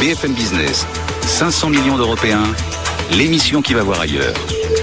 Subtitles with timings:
[0.00, 0.86] BFM Business,
[1.22, 2.44] 500 millions d'Européens,
[3.10, 4.34] l'émission qui va voir ailleurs.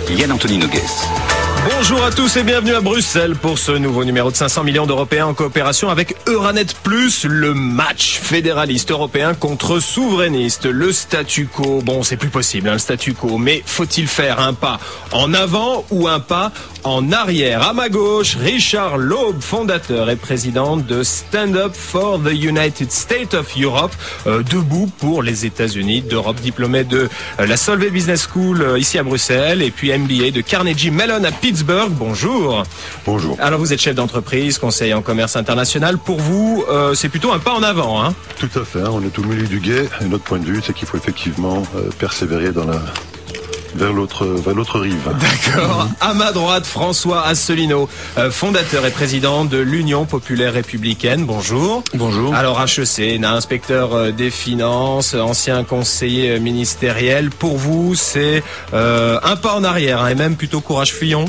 [0.10, 1.35] Yann Anthony Nogues.
[1.68, 5.26] Bonjour à tous et bienvenue à Bruxelles pour ce nouveau numéro de 500 millions d'Européens
[5.26, 11.82] en coopération avec Euranet Plus, le match fédéraliste européen contre souverainiste, le statu quo.
[11.84, 14.80] Bon, c'est plus possible, hein, le statu quo, mais faut-il faire un pas
[15.12, 16.52] en avant ou un pas
[16.84, 17.64] en arrière?
[17.64, 23.34] À ma gauche, Richard Laube, fondateur et président de Stand Up for the United States
[23.34, 23.94] of Europe,
[24.28, 29.00] euh, debout pour les États-Unis d'Europe, diplômé de euh, la Solvay Business School euh, ici
[29.00, 32.64] à Bruxelles et puis MBA de Carnegie Mellon à Pittsburgh Bonjour.
[33.06, 33.38] Bonjour.
[33.40, 35.98] Alors vous êtes chef d'entreprise, conseiller en commerce international.
[35.98, 38.04] Pour vous, euh, c'est plutôt un pas en avant.
[38.04, 38.84] Hein Tout à fait.
[38.84, 39.88] On est au milieu du guet.
[40.02, 42.82] Et notre point de vue, c'est qu'il faut effectivement euh, persévérer dans la
[43.76, 45.10] vers l'autre vers l'autre rive.
[45.20, 45.88] D'accord.
[46.00, 51.26] À ma droite, François Asselineau, euh, fondateur et président de l'Union populaire républicaine.
[51.26, 51.84] Bonjour.
[51.94, 52.34] Bonjour.
[52.34, 57.30] Alors HEC, inspecteur des finances, ancien conseiller ministériel.
[57.30, 61.26] Pour vous, c'est euh, un pas en arrière hein, et même plutôt courage fuyant.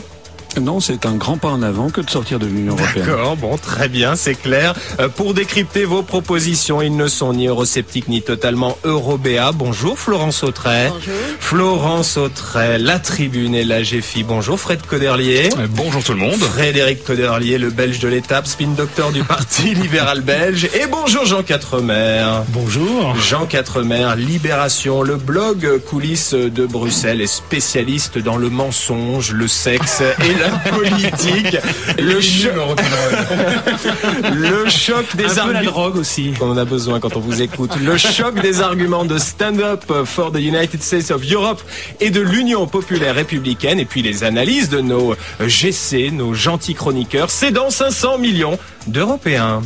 [0.61, 3.07] Non, c'est un grand pas en avant que de sortir de l'Union européenne.
[3.07, 4.75] D'accord, bon, très bien, c'est clair.
[5.01, 9.53] Euh, pour décrypter vos propositions, ils ne sont ni eurosceptiques ni totalement eurobéas.
[9.53, 10.89] Bonjour Florence Autray.
[10.89, 11.15] Bonjour.
[11.41, 14.23] Florence Autray, la tribune et la GFI.
[14.23, 15.51] Bonjour Fred Coderlier.
[15.59, 16.41] Euh, bonjour tout le monde.
[16.41, 20.65] Frédéric Coderlier, le belge de l'étape, spin docteur du parti libéral belge.
[20.75, 22.25] Et bonjour Jean Quatremer.
[22.49, 23.15] Bonjour.
[23.17, 30.01] Jean Quatremer, Libération, le blog coulisses de Bruxelles est spécialiste dans le mensonge, le sexe
[30.01, 31.57] et la politique.
[31.99, 32.49] Le, cho-
[34.35, 35.71] le choc des Un peu la arguments.
[35.73, 36.33] drogue aussi.
[36.41, 37.71] On en a besoin quand on vous écoute.
[37.83, 41.63] Le choc des arguments de Stand Up for the United States of Europe
[42.01, 43.79] et de l'Union populaire républicaine.
[43.81, 47.31] Et puis les analyses de nos GC, nos gentils chroniqueurs.
[47.31, 49.63] C'est dans 500 millions d'Européens.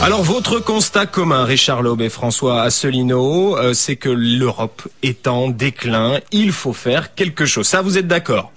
[0.00, 5.48] Alors votre constat commun, Richard Laube et François Asselineau, euh, c'est que l'Europe est en
[5.48, 6.18] déclin.
[6.32, 7.66] Il faut faire quelque chose.
[7.68, 8.51] Ça, vous êtes d'accord?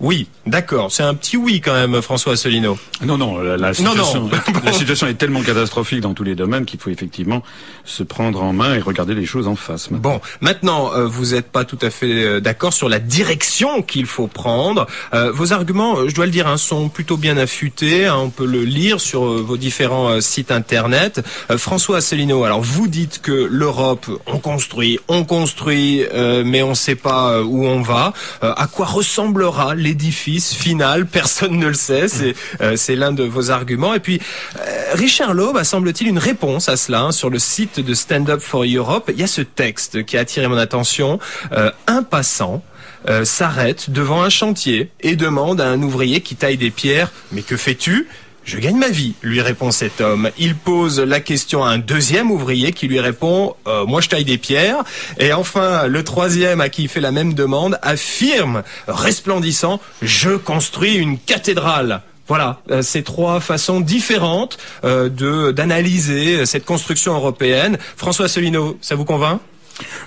[0.00, 0.28] Oui.
[0.46, 0.92] D'accord.
[0.92, 2.78] C'est un petit oui quand même, François Asselineau.
[3.02, 4.30] Non, non, la, situation, non.
[4.64, 7.42] la situation est tellement catastrophique dans tous les domaines qu'il faut effectivement
[7.84, 9.88] se prendre en main et regarder les choses en face.
[9.90, 14.06] Bon, maintenant, euh, vous n'êtes pas tout à fait euh, d'accord sur la direction qu'il
[14.06, 14.86] faut prendre.
[15.14, 18.06] Euh, vos arguments, je dois le dire, hein, sont plutôt bien affûtés.
[18.06, 21.22] hein, on peut le lire sur vos différents sites internet.
[21.56, 26.04] François Asselineau, alors vous dites que l'Europe, on construit, on construit,
[26.44, 28.12] mais on ne sait pas où on va.
[28.42, 32.08] À quoi ressemblera l'édifice final Personne ne le sait.
[32.08, 33.94] C'est euh, l'un de vos arguments.
[33.94, 34.20] Et puis,
[34.58, 34.60] euh,
[34.94, 38.40] Richard Laube a, semble-t-il, une réponse à cela hein, sur le site de Stand Up
[38.40, 39.10] for Europe.
[39.12, 41.20] Il y a ce texte qui a attiré mon attention.
[41.52, 42.62] Euh, un passant
[43.08, 47.42] euh, s'arrête devant un chantier et demande à un ouvrier qui taille des pierres Mais
[47.42, 48.08] que fais-tu?
[48.46, 50.30] Je gagne ma vie, lui répond cet homme.
[50.38, 54.24] Il pose la question à un deuxième ouvrier qui lui répond Euh, Moi je taille
[54.24, 54.84] des pierres.
[55.18, 60.94] Et enfin, le troisième à qui il fait la même demande affirme, resplendissant Je construis
[60.94, 62.02] une cathédrale.
[62.28, 67.78] Voilà, euh, ces trois façons différentes euh, d'analyser cette construction européenne.
[67.96, 69.40] François Asselineau, ça vous convainc?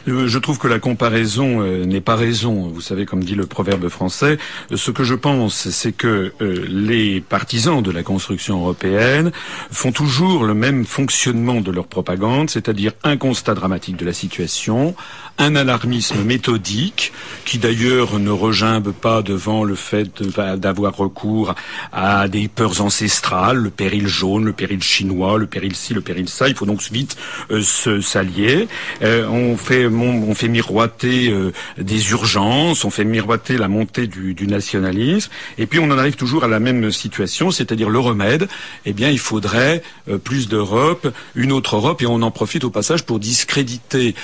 [0.08, 2.68] Je trouve que la comparaison euh, n'est pas raison.
[2.68, 4.38] Vous savez, comme dit le proverbe français,
[4.72, 9.32] euh, ce que je pense, c'est que euh, les partisans de la construction européenne
[9.72, 14.96] font toujours le même fonctionnement de leur propagande, c'est-à-dire un constat dramatique de la situation,
[15.40, 17.14] un alarmisme méthodique,
[17.46, 21.56] qui d'ailleurs ne regimbe pas devant le fait bah, d'avoir recours
[21.94, 26.28] à des peurs ancestrales, le péril jaune, le péril chinois, le péril ci, le péril
[26.28, 26.50] ça.
[26.50, 27.16] Il faut donc vite
[27.52, 28.68] euh, se s'allier.
[29.02, 35.66] Euh, on fait miroiter euh, des urgences, on fait miroiter la montée du, nationalisme, et
[35.68, 38.48] puis on en arrive toujours à la même situation, c'est-à-dire le remède.
[38.86, 39.84] Eh bien, il faudrait
[40.24, 44.16] plus d'Europe, une autre Europe, et on en profite au passage pour discréditer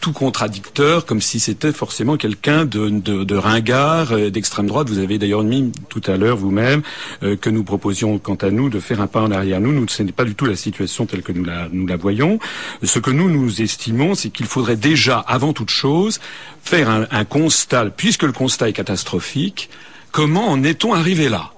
[0.00, 4.88] tout contradicteur, comme si c'était forcément quelqu'un de, de, de ringard, euh, d'extrême droite.
[4.88, 6.82] Vous avez d'ailleurs mis tout à l'heure vous-même
[7.24, 9.60] euh, que nous proposions, quant à nous, de faire un pas en arrière.
[9.60, 12.38] Nous, nous ce n'est pas du tout la situation telle que nous la, voyons.
[12.84, 16.20] Ce que nous nous estimons, c'est qu'il faudrait déjà, avant toute chose,
[16.62, 19.68] faire un, un constat, puisque le constat est catastrophique.
[20.12, 21.50] Comment en est-on arrivé là?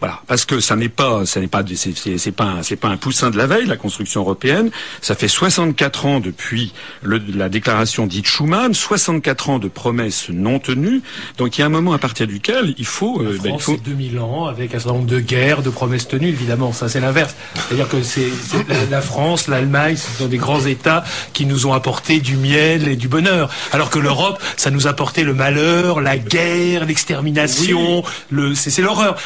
[0.00, 3.30] Voilà, parce que ça n'est pas, ça n'est pas, c'est- pas, c'est pas un poussin
[3.30, 4.70] de la veille, la construction européenne.
[5.02, 10.58] Ça fait 64 ans depuis le- la déclaration dite Schuman, 64 ans de promesses non
[10.58, 11.02] tenues.
[11.38, 13.48] Donc il y a un moment à partir duquel il faut, euh, La ben, il
[13.50, 13.72] France, faut.
[13.76, 16.72] c'est 2000 ans, avec un certain nombre de guerres, de promesses tenues, évidemment.
[16.72, 17.34] Ça, c'est l'inverse.
[17.54, 18.28] C'est-à-dire que c'est
[18.68, 21.04] la, la France, l'Allemagne, ce sont des grands États
[21.34, 23.50] qui nous ont apporté du miel et du bonheur.
[23.72, 28.82] Alors que l'Europe, ça nous a apporté le malheur, la guerre, l'extermination, le, c'est c'est
[28.82, 29.16] l'horreur.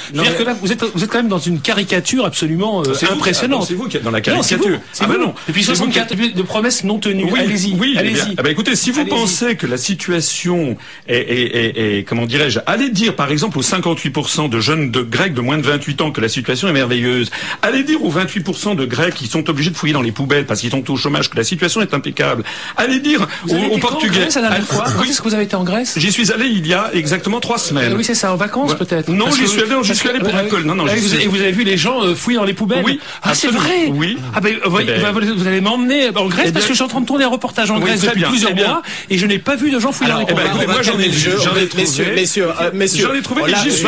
[0.65, 3.63] Non, vous êtes, vous êtes quand même dans une caricature absolument euh, vous- impressionnante.
[3.65, 4.81] ah, C'est vous qui êtes dans la Non, caricature.
[5.01, 5.21] Ah bah vous.
[5.21, 5.35] non.
[5.47, 7.27] Depuis C'est vous 64 de promesses non tenues.
[7.31, 8.33] Oui, allez-y, oui, eh bien, allez-y.
[8.39, 10.77] eh ben, écoutez, si vous pensez que la situation
[11.09, 15.03] est, est, est- est- comment dirais-je, allez dire par exemple aux 58% de jeunes de
[15.03, 17.31] Grecs de moins de 28 ans que la situation est merveilleuse.
[17.63, 20.61] Allez dire aux 28% de Grecs qui sont obligés de fouiller dans les poubelles parce
[20.61, 22.45] qu'ils sont au chômage que la situation est impeccable.
[22.77, 24.21] Allez dire Vous aux, avez aux été quand en Portugais.
[24.21, 26.31] Grèce la Allez- fois Quand oui, est-ce que vous avez été en Grèce J'y suis
[26.33, 27.93] allé il y a exactement trois semaines.
[27.93, 28.77] Euh, Oui, c'est ça, en vacances Ouais.
[28.79, 29.09] peut-être.
[29.11, 31.41] Non, j'y suis allé- j'y suis allé pour euh, Non, non, ah, vous, et vous
[31.41, 33.61] avez vu les gens euh, fouiller dans les poubelles Oui, Ah, c'est absolument.
[33.61, 34.19] vrai Oui.
[34.35, 36.61] Ah ben, vous, Eh ben- bah, vous- vous allez m'emmener en Grèce Eh parce bien-
[36.63, 38.53] que je suis en train de tourner un reportage en Oui, Grèce depuis bien, plusieurs
[38.57, 40.47] eh mois et je n'ai pas vu de gens fouiller dans les on poubelles.
[40.47, 41.69] écoutez, moi, j'en ai- messieurs, trouvé.
[42.15, 43.07] messieurs, euh, messieurs.
[43.09, 43.87] J'en ai trouvé, Oh, mais j'y suis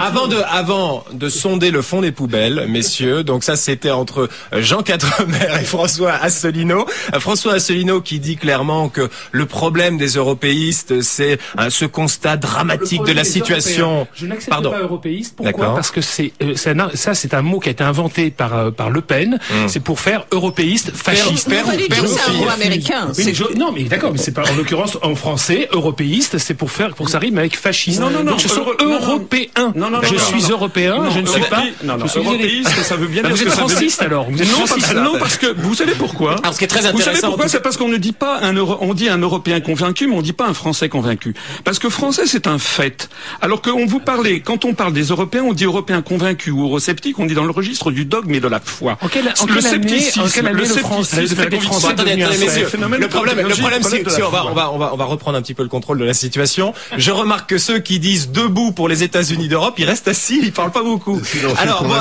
[0.00, 3.22] avant de, avant de sonder le fond des poubelles, messieurs.
[3.24, 4.28] Donc ça, c'était entre
[4.58, 6.86] Jean Quatremer et François Asselineau.
[7.14, 12.36] Euh, François Asselineau qui dit clairement que le problème des européistes, c'est euh, ce constat
[12.36, 14.06] dramatique de la situation.
[14.14, 15.35] Je n'accepte pas européiste.
[15.36, 15.74] Pourquoi D'accord.
[15.74, 18.90] Parce que c'est euh, ça, c'est un mot qui a été inventé par euh, par
[18.90, 19.38] Le Pen.
[19.66, 21.48] C'est pour faire européiste, fasciste.
[21.48, 23.08] père- père ou c'est un mot américain.
[23.16, 26.54] Oui, mais je- non, mais d'accord, mais c'est pas en l'occurrence en français européiste, c'est
[26.54, 28.00] pour faire pour que ça rime avec fasciste.
[28.00, 29.00] Non, non, non, Donc je suis euro- non, non.
[29.02, 29.72] européen.
[29.74, 30.96] Non, non, je suis européen.
[31.02, 31.62] Non, je ne suis pas.
[31.84, 32.38] Non, non, je suis désolé.
[32.44, 33.76] européiste, ça veut bien Bah, dire vous êtes que ça veut dire.
[33.76, 34.30] ranciste alors.
[34.30, 34.94] Non, parce, ranciste.
[34.94, 37.48] non, parce que vous savez pourquoi Alors, ce qui est très Vous savez intéressant, pourquoi
[37.48, 40.32] C'est parce qu'on ne dit pas un on dit un Européen convaincu, mais on dit
[40.32, 41.34] pas un Français convaincu.
[41.64, 43.10] Parce que Français c'est un fait.
[43.42, 47.18] Alors qu'on vous parlait, quand on parle des Européens, on dit Européens convaincus ou eurosceptiques,
[47.18, 48.98] on dit dans le registre du dogme et de la foi.
[49.00, 52.98] En quelle, en le année, scepticisme, en quelle année le, scepticisme, fait français Attendez, attendez,
[52.98, 55.38] Le problème, le problème, c'est, la on va, on va, on va, on va reprendre
[55.38, 56.74] un petit peu le contrôle de la situation.
[56.96, 60.52] Je remarque que ceux qui disent debout pour les États-Unis d'Europe, ils restent assis, ils
[60.52, 61.20] parlent pas beaucoup.
[61.58, 61.94] Alors, bon,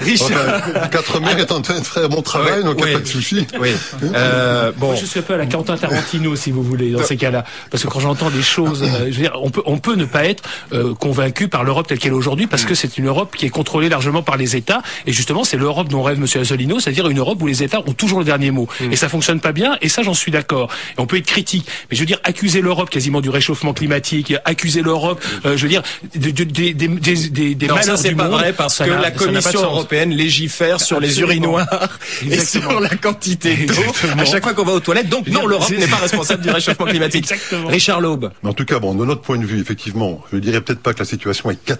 [0.00, 0.30] Richard.
[0.30, 2.94] Enfin, quatre mères est en train de faire mon travail, Ouais, donc il n'y ouais.
[2.94, 3.46] a pas de souci.
[3.60, 3.70] Oui.
[4.02, 4.88] Euh, bon.
[4.88, 7.44] Moi, je suis un peu à la Quentin Tarantino, si vous voulez, dans ces cas-là,
[7.70, 10.04] parce que quand j'entends des choses, euh, je veux dire, on peut, on peut ne
[10.04, 10.42] pas être
[10.72, 13.50] euh, convaincu par l'Europe telle qu'elle est aujourd'hui, parce que c'est une Europe qui est
[13.50, 17.18] contrôlée largement par les États, et justement, c'est l'Europe dont rêve Monsieur Azzolino, c'est-à-dire une
[17.20, 19.88] Europe où les États ont toujours le dernier mot, et ça fonctionne pas bien, et
[19.88, 20.70] ça, j'en suis d'accord.
[20.96, 24.34] Et on peut être critique, mais je veux dire, accuser l'Europe quasiment du réchauffement climatique,
[24.44, 25.82] accuser l'Europe, euh, je veux dire,
[26.16, 28.76] de- de- des des des des, des Non, malheurs c'est du pas monde, vrai parce
[28.76, 31.28] ça que la Commission européenne légifère sur les Absolument.
[31.58, 32.70] urinoirs et Exactement.
[32.70, 33.74] sur la quantité d'eau
[34.18, 35.08] à chaque fois qu'on va aux toilettes.
[35.08, 37.24] Donc non, l'Europe n'est pas responsable du réchauffement climatique.
[37.30, 37.68] Exactement.
[37.68, 38.30] Richard Laube.
[38.42, 40.94] Mais en tout cas, bon, de notre point de vue, effectivement, je dirais peut-être pas
[40.94, 41.79] que la situation est catastrophique.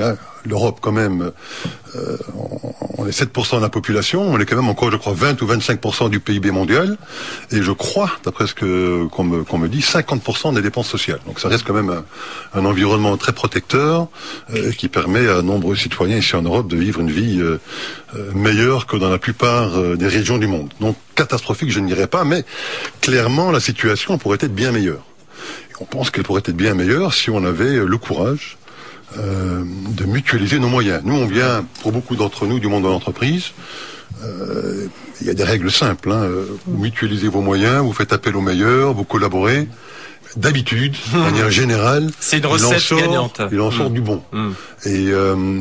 [0.00, 0.16] Hein.
[0.46, 1.30] L'Europe, quand même,
[1.96, 2.16] euh,
[2.96, 5.46] on- est 7% de la population, on est quand même encore, je crois, 20 ou
[5.46, 6.96] 25% du PIB mondial,
[7.50, 11.20] et je crois, d'après ce qu'on me, me dit, 50% des dépenses sociales.
[11.26, 12.04] Donc ça reste quand même un,
[12.58, 14.08] un environnement très protecteur
[14.54, 17.58] euh, qui permet à nombreux citoyens ici en Europe de vivre une vie euh,
[18.16, 20.70] euh, meilleure que dans la plupart euh, des régions du monde.
[20.80, 22.44] Donc catastrophique, je ne dirais pas, mais
[23.00, 25.02] clairement, la situation pourrait être bien meilleure.
[25.80, 28.57] On pense qu'elle pourrait être bien meilleure si on avait le courage
[29.16, 31.00] euh, de mutualiser nos moyens.
[31.04, 33.52] Nous, on vient, pour beaucoup d'entre nous, du monde de l'entreprise.
[34.24, 34.86] euh,
[35.20, 36.12] Il y a des règles simples.
[36.12, 36.28] Hein.
[36.66, 39.68] Vous mutualisez vos moyens, vous faites appel aux meilleurs, vous collaborez.
[40.36, 43.40] D'habitude, de manière générale, C'est une il en recette sort- gagnante.
[43.50, 44.22] Il en sort du bon.
[44.30, 44.50] Mm.
[44.84, 45.60] Et, euh,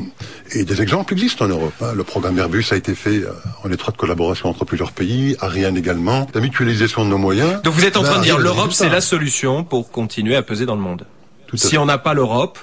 [0.51, 1.73] et des exemples existent en Europe.
[1.81, 1.93] hein.
[1.95, 3.21] Le programme Airbus a été fait
[3.63, 6.27] en étroite collaboration entre plusieurs pays, Ariane également.
[6.35, 7.61] La mutualisation de nos moyens.
[7.61, 10.35] Donc vous êtes en train de dire arrive des l'Europe c'est la solution pour continuer
[10.35, 11.05] à peser dans le monde.
[11.47, 12.59] Tout Si on n'a pas l'Europe,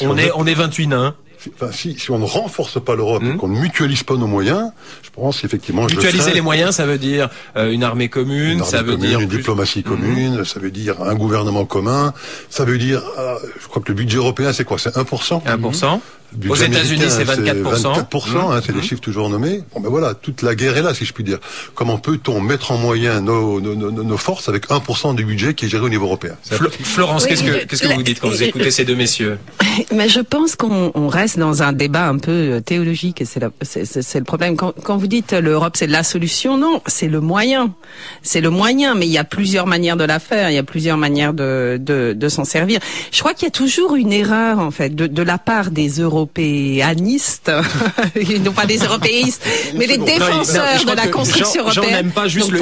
[0.00, 1.14] on est on est 28 nains.
[1.38, 3.32] Si, enfin, si, si on ne renforce pas l'Europe, Hmm.
[3.32, 4.70] et qu'on ne mutualise pas nos moyens,
[5.02, 5.82] je pense effectivement.
[5.86, 8.92] le Mutualiser les moyens, ça veut dire euh, une armée commune, une armée ça veut
[8.92, 12.14] commune, dire une plus- diplomatie commune, ça veut dire un gouvernement commun,
[12.48, 14.78] ça veut dire, ah, je crois que le budget européen c'est quoi?
[14.78, 16.00] C'est 1% 1%.
[16.48, 18.08] Aux États-Unis, c'est 24%.
[18.08, 19.62] 24%, hein, c'est des chiffres toujours nommés.
[19.74, 21.38] Bon ben voilà, toute la guerre est là, si je puis dire.
[21.74, 25.66] Comment peut-on mettre en moyen nos, nos, nos, nos forces avec 1% du budget qui
[25.66, 28.28] est géré au niveau européen Flo- Florence, Oui, qu'est-ce que qu'est-ce que vous dites quand
[28.28, 29.38] vous écoutez ces deux messieurs?
[29.94, 33.40] Mais je pense qu'on on reste dans un débat un peu euh, théologique et c'est
[33.40, 34.56] le problème.
[34.56, 37.74] Quand, quand vous dites euh, l'Europe c'est la solution, non, c'est le moyen.
[38.22, 40.62] C'est le moyen, mais il y a plusieurs manières de la faire, il y a
[40.62, 42.80] plusieurs manières de, de, de s'en servir.
[43.10, 46.00] Je crois qu'il y a toujours une erreur en fait de, de la part des
[46.22, 47.50] européanistes,
[48.44, 49.42] non pas des européistes,
[49.74, 49.98] mais les.
[49.98, 52.04] Non, défenseurs de la construction Jean- Jean européenne.
[52.06, 52.60] n'aime pas juste le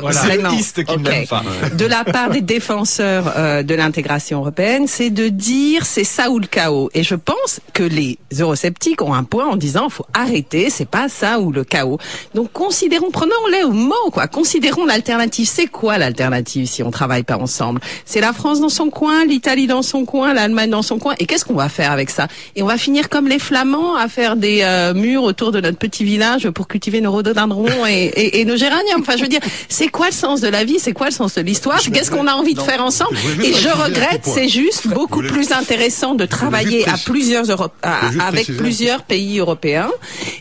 [0.00, 0.20] Voilà.
[0.20, 0.52] C'est le.
[0.52, 1.02] East qu'il Ok.
[1.02, 1.42] n'aime pas.
[1.74, 6.38] de la part des défenseurs euh, de l'intégration européenne, c'est de dire c'est ça ou
[6.38, 6.90] le chaos.
[6.94, 11.08] Et je pense que les eurosceptiques ont un point en disant faut arrêter, c'est pas
[11.08, 11.98] ça ou le chaos.
[12.34, 14.26] Donc considérons, prenons-les au mot quoi.
[14.26, 15.48] Considérons l'alternative.
[15.48, 17.80] C'est quoi l'alternative si on travaille pas ensemble?
[18.04, 21.14] C'est la France dans son coin, l'Italie dans son coin, l'Allemagne dans son coin.
[21.18, 22.26] Et qu'est-ce qu'on va faire avec ça?
[22.56, 25.62] Et on va finir finir comme les Flamands à faire des euh, murs autour de
[25.62, 29.00] notre petit village pour cultiver nos rhododendrons et, et, et nos géraniums.
[29.00, 30.76] Enfin, je veux dire, c'est quoi le sens de la vie?
[30.78, 31.80] C'est quoi le sens de l'histoire?
[31.80, 33.16] Qu'est-ce qu'on a envie de faire ensemble?
[33.42, 38.44] Et je regrette, c'est juste beaucoup plus intéressant de travailler à plusieurs Europe, à- avec
[38.44, 38.58] préciser.
[38.58, 39.90] plusieurs pays européens.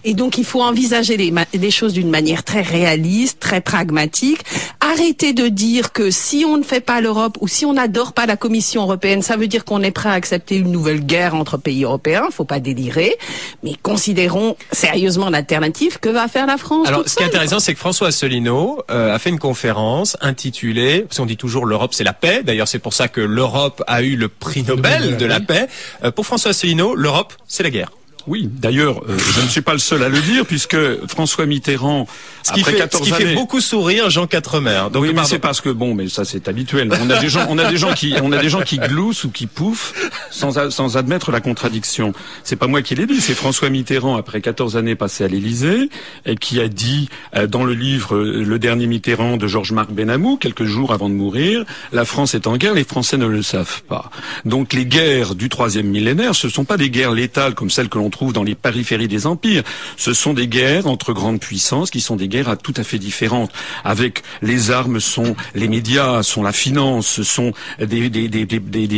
[0.04, 4.42] Et donc, il faut envisager les, les choses d'une manière très réaliste, très pragmatique.
[4.82, 8.26] Arrêtez de dire que si on ne fait pas l'Europe ou si on n'adore pas
[8.26, 11.56] la Commission européenne, ça veut dire qu'on est prêt à accepter une nouvelle guerre entre
[11.58, 12.26] pays européens.
[12.32, 13.18] Faut pas délirer,
[13.64, 16.00] mais considérons sérieusement l'alternative.
[16.00, 18.84] Que va faire la France Alors, toute ce qui est intéressant, c'est que François Asselineau
[18.90, 22.42] euh, a fait une conférence intitulée, parce qu'on dit toujours l'Europe c'est la paix.
[22.44, 25.68] D'ailleurs, c'est pour ça que l'Europe a eu le prix Nobel de la paix.
[26.04, 27.92] Euh, pour François Asselineau, l'Europe c'est la guerre.
[28.28, 32.08] Oui, d'ailleurs, euh, je ne suis pas le seul à le dire puisque François Mitterrand,
[32.44, 34.84] Ce qui, après fait, ce 14 qui fait beaucoup sourire Jean Quatremer.
[34.92, 36.90] Donc, oui, mais c'est parce que bon, mais ça c'est habituel.
[37.02, 39.24] On a des gens, on a des gens qui, on a des gens qui gloussent
[39.24, 39.94] ou qui pouffent
[40.30, 42.14] sans, sans admettre la contradiction.
[42.44, 45.90] C'est pas moi qui l'ai dit, c'est François Mitterrand après 14 années passées à l'Élysée
[46.26, 50.38] et qui a dit euh, dans le livre euh, Le dernier Mitterrand de Georges-Marc Benamou
[50.38, 53.82] quelques jours avant de mourir, la France est en guerre, les Français ne le savent
[53.84, 54.12] pas.
[54.46, 57.98] Donc les guerres du troisième millénaire, ce sont pas des guerres létales comme celles que
[57.98, 59.64] l'on trouve dans les périphéries des empires.
[59.98, 63.00] Ce sont des guerres entre grandes puissances qui sont des guerres à tout à fait
[63.00, 63.52] différentes.
[63.84, 68.10] Avec les armes sont les médias, sont la finance, ce sont des,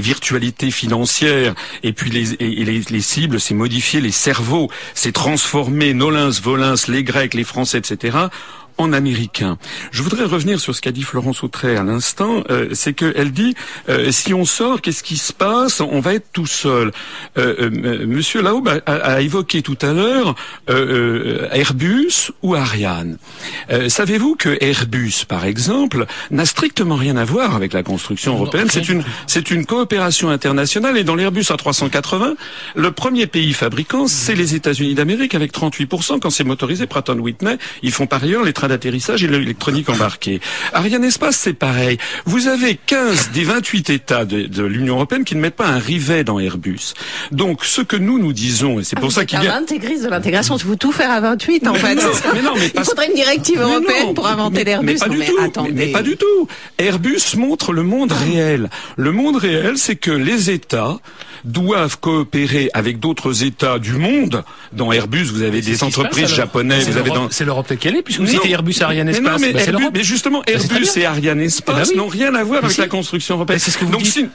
[0.01, 1.55] virtualités financières.
[1.83, 7.43] Et puis les cibles, c'est modifier les cerveaux, c'est transformer Nolens, Volins, les Grecs, les
[7.43, 8.27] Français, etc
[8.77, 9.57] en américain.
[9.91, 12.43] Je voudrais revenir sur ce qu'a dit Florence Autrey à l'instant.
[12.49, 13.55] euh, c'est qu'elle dit
[13.89, 15.81] euh, si on sort, qu'est-ce qui se passe?
[15.81, 16.91] On va être tout seul.
[17.37, 20.35] Euh, euh, Monsieur Laube a, a- a évoqué tout à l'heure
[20.69, 23.17] euh, euh, Airbus ou Ariane.
[23.71, 28.67] Euh, Savez-vous que Airbus, par exemple, n'a strictement rien à voir avec la construction européenne?
[28.71, 32.35] C'est une c'est une coopération internationale et dans l'Airbus A380,
[32.75, 36.19] le premier pays fabricant, c'est les États-Unis d'Amérique avec 38%.
[36.19, 40.39] Quand c'est motorisé, Pratt Whitney, ils font par ailleurs les d'atterrissage et l'électronique embarquée.
[40.73, 41.97] Ariane Espace, c'est pareil.
[42.25, 45.79] Vous avez 15 des 28 États de, de l'Union européenne qui ne mettent pas un
[45.79, 46.93] rivet dans Airbus.
[47.31, 49.55] Donc, ce que nous nous disons, et c'est Ah, pour ça qu'il un y a...
[49.55, 51.95] intégriste de l'intégration, tu veux tout faire à 28 en Mais fait.
[51.95, 52.01] non,
[52.33, 54.85] mais non, mais Il faudrait une directive Mais européenne non, pour inventer l'Airbus.
[54.85, 55.25] Mais pas Non, du mais.
[55.63, 56.47] Mais, mais pas du tout.
[56.77, 58.69] Airbus montre le monde réel.
[58.97, 60.97] Le monde réel, c'est que les États
[61.43, 64.43] doivent coopérer avec d'autres États du monde.
[64.71, 67.95] Dans Airbus, vous avez des entreprises passe, japonaises, C'est l'Europe- dans C'est l'Europe telle qu'elle
[67.97, 68.31] est, puisque vous Non.
[68.31, 69.41] citez Airbus Ariane mais non, Espace.
[69.41, 71.97] mais, Bah, Airbus- mais justement, Airbus et Ariane Espace Eh ben oui.
[71.97, 72.81] n'ont rien à voir Mais avec si.
[72.81, 73.59] la construction européenne.
[73.59, 74.13] C'est ce que vous Donc, dites.
[74.13, 74.27] si-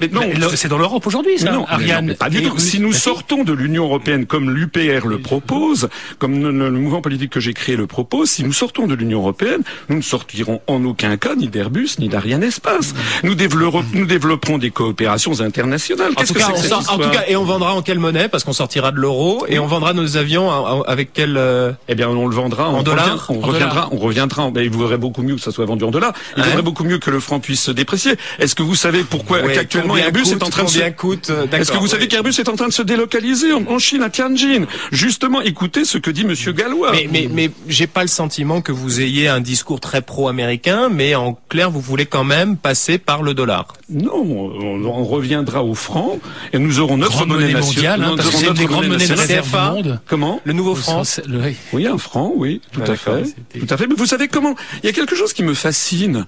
[0.56, 1.52] c'est dans l'Europe aujourd'hui, ça.
[1.52, 2.14] non, Ariane.
[2.14, 2.58] pas du tout.
[2.58, 7.40] Si nous sortons de l'Union européenne comme l'UPR le propose, comme le, mouvement politique que
[7.40, 11.16] j'ai créé le propose, si nous sortons de l'Union européenne, nous ne sortirons en aucun
[11.16, 12.94] cas ni d'Airbus ni d'Ariane Espace.
[13.22, 16.12] Nous développerons, nous développerons des coopérations internationales.
[16.16, 17.44] En tout, que cas, c'est on que cette sort- en tout histoire cas, et on
[17.44, 18.28] vendra en quelle monnaie?
[18.28, 20.50] Parce qu'on sortira de l'euro et on vendra nos avions
[20.84, 23.88] avec quel euh, Eh bien, on le vendra En dollars revient- on En reviendra, dollars.
[23.92, 24.07] on reviendra.
[24.54, 26.12] Mais il vaudrait beaucoup mieux que ça soit vendu en dollars.
[26.36, 28.14] Il vaudrait beaucoup mieux que le franc puisse se déprécier.
[28.38, 30.90] Est-ce que vous savez pourquoi ouais, qu'actuellement combien Airbus coûte, est en train de se
[30.90, 33.78] coûte euh, Est-ce que vous savez qu'Airbus est en train de se délocaliser en, en
[33.78, 34.66] Chine, à Tianjin?
[34.92, 36.92] Justement, écoutez ce que dit Monsieur Gallois.
[36.92, 41.14] Mais, mais, mais j'ai pas le sentiment que vous ayez un discours très pro-américain, mais
[41.14, 43.66] en clair, vous voulez quand même passer par le dollar.
[43.90, 46.18] Non, on, on reviendra au franc
[46.52, 48.88] et nous aurons notre Grande monnaie monnaie mondiale, hein, nous parce notre des grandes monnaie
[48.88, 49.40] monnaies de nationale.
[49.40, 49.68] réserve CFA.
[49.82, 50.00] du monde.
[50.06, 50.40] Comment?
[50.44, 51.02] Le nouveau franc.
[51.72, 51.86] oui.
[51.86, 53.22] Un franc, oui, tout à fait,
[53.58, 53.86] tout à fait.
[53.98, 54.54] Vous savez comment?
[54.82, 56.24] Il y a quelque chose qui me fascine.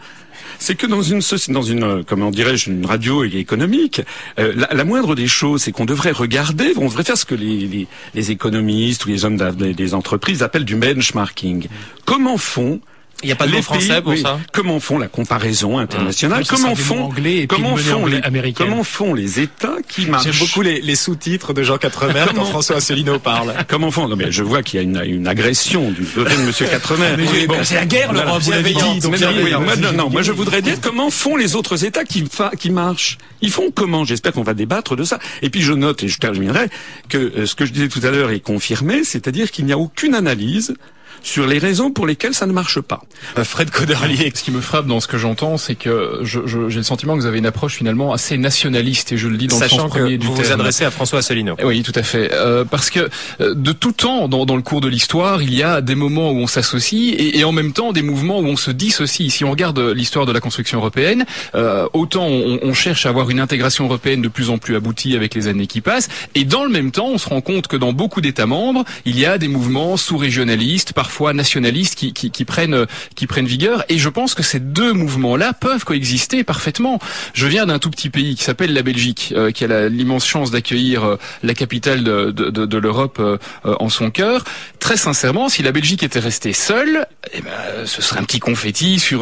[0.58, 4.02] C'est que dans une dans une euh, comment dirais-je une radio économique,
[4.40, 7.68] euh, la, moindre des choses, c'est qu'on devrait regarder, on devrait faire ce que les,
[7.68, 11.68] les, les économistes ou les hommes des entreprises appellent du benchmarking.
[12.04, 12.80] Comment font
[13.22, 15.08] Il n'y a pas de les mot français pays, pour oui, ça Comment font la
[15.08, 18.68] comparaison internationale ça, Comment font anglais comment font les américaine.
[18.68, 22.44] comment font les États qui marchent J'aime beaucoup les, les sous-titres de Jean Quatremer quand
[22.46, 23.54] François Asselineau parle.
[23.68, 26.42] Comment font Non mais je vois qu'il y a une, une agression du côté de
[26.42, 27.14] Monsieur Quatremer.
[27.18, 28.24] Mais oui, bah, c'est la guerre, Voilà.
[28.26, 28.98] l'Europe, vous l'avez dit.
[29.00, 29.58] Donc, non, oui, rien.
[29.60, 32.24] moi, non, non, moi je voudrais dire comment font les autres États qui,
[32.58, 33.18] qui marchent.
[33.42, 35.18] Ils font comment J'espère qu'on va débattre de ça.
[35.42, 36.68] Et puis je note et je terminerai
[37.08, 39.78] que euh, ce que je disais tout à l'heure est confirmé, c'est-à-dire qu'il n'y a
[39.78, 40.74] aucune analyse
[41.22, 43.02] sur les raisons pour lesquelles ça ne marche pas.
[43.38, 44.32] Euh, Fred Coderlier.
[44.34, 47.14] Ce qui me frappe dans ce que j'entends, c'est que je- je- j'ai le sentiment
[47.16, 49.76] que vous avez une approche finalement assez nationaliste, et je le dis dans le Sachant
[49.82, 51.56] sens premier que du vous vous adressez à François Asselineau.
[51.58, 52.30] Eh Oui, tout à fait.
[52.32, 53.08] Euh, parce que
[53.40, 56.30] euh, de tout temps, dans, dans le cours de l'histoire, il y a des moments
[56.32, 59.30] où on s'associe et, et en même temps des mouvements où on se dissocie.
[59.30, 61.24] Si on regarde l'histoire de la construction européenne,
[61.54, 65.16] euh, autant on, on cherche à avoir une intégration européenne de plus en plus aboutie
[65.16, 67.76] avec les années qui passent, et dans le même temps, on se rend compte que
[67.76, 73.26] dans beaucoup d'États membres, il y a des mouvements sous-régionalistes, parfois nationalistes qui, prennent qui
[73.26, 73.84] prennent vigueur.
[73.88, 76.98] Et je pense que ces deux mouvements-là peuvent coexister parfaitement.
[77.34, 80.50] Je viens d'un tout petit pays qui s'appelle la Belgique, euh, qui a l'immense chance
[80.50, 84.44] d'accueillir euh, la capitale de, de, l'Europe euh, en son cœur.
[84.80, 87.50] Très sincèrement, si la Belgique était restée seule, eh ben,
[87.86, 89.20] ce serait un petit confetti sur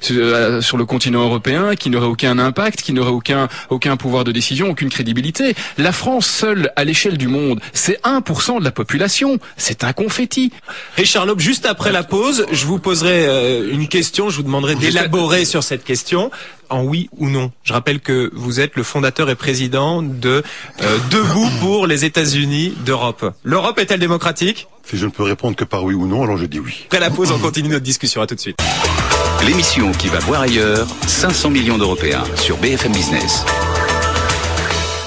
[0.00, 4.32] sur, sur le continent européen qui n'aurait aucun impact, qui n'aurait aucun aucun pouvoir de
[4.32, 5.54] décision, aucune crédibilité.
[5.78, 9.38] La France seule, à l'échelle du monde, c'est 1% de la population.
[9.56, 10.52] C'est un confetti.
[10.96, 14.74] Richard Loeb, juste après la pause, je vous poserai euh, une question, je vous demanderai
[14.74, 16.30] d'élaborer sur cette question
[16.70, 17.52] en oui ou non.
[17.62, 20.42] Je rappelle que vous êtes le fondateur et président de
[20.82, 23.34] euh, Debout pour les États-Unis d'Europe.
[23.42, 24.68] L'Europe est-elle démocratique?
[24.84, 26.82] Si je ne peux répondre que par oui ou non, alors je dis oui.
[26.86, 28.22] Après la pause, on continue notre discussion.
[28.22, 28.56] À tout de suite.
[29.46, 33.44] L'émission qui va voir ailleurs, 500 millions d'Européens sur BFM Business.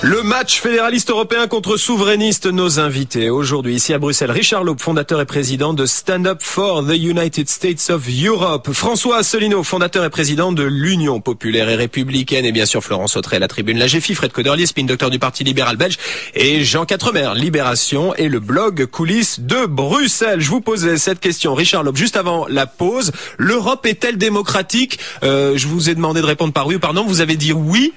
[0.06, 4.32] Le match fédéraliste européen contre souverainiste, nos invités aujourd'hui ici à Bruxelles.
[4.32, 8.74] Richard Loeb, fondateur et président de Stand Up for the United States of Europe.
[8.74, 12.44] François Asselineau, fondateur et président de l'Union populaire et républicaine.
[12.44, 15.46] Et bien sûr Florence Autrey, la tribune La GFI, Fred Coderlier, spin docteur du Parti
[15.46, 15.98] libéral belge.
[16.36, 20.42] Et Jean Quatremer, Libération et le blog Coulisses de Bruxelles.
[20.42, 23.14] Je vous posais cette question, Richard Loeb, juste avant la pause.
[23.38, 25.00] L'Europe est-elle démocratique?
[25.24, 27.06] Euh, Je vous ai demandé de répondre par oui ou par non.
[27.06, 27.94] Vous avez dit oui.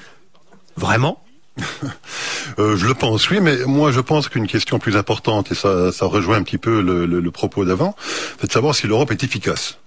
[0.77, 1.19] Vraiment?
[2.59, 5.91] Euh, je le pense, oui, mais moi je pense qu'une question plus importante, et ça,
[6.03, 7.97] rejoint un petit peu le, le, le propos d'avant,
[8.41, 9.79] c'est de savoir si l'Europe est efficace.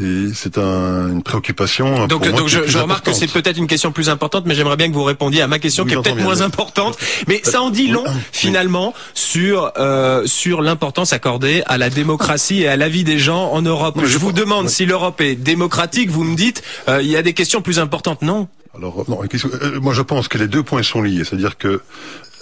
[0.00, 2.06] Et c'est un, une préoccupation.
[2.06, 4.88] Donc, donc je, je remarque que c'est peut-être une question plus importante, mais j'aimerais bien
[4.88, 6.98] que vous répondiez à ma question, qui est peut-être moins importante.
[7.28, 12.68] Mais ça en dit long, finalement, sur euh, sur l'importance accordée à la démocratie et
[12.68, 14.00] à la vie des gens en Europe.
[14.04, 16.10] je, vous demande si l'Europe est démocratique.
[16.10, 18.22] Vous me dites, euh, il y a des questions plus importantes.
[18.22, 18.48] Non?
[18.76, 21.22] Alors, non, euh, moi je pense que les deux points sont liés.
[21.24, 21.82] C'est-à-dire que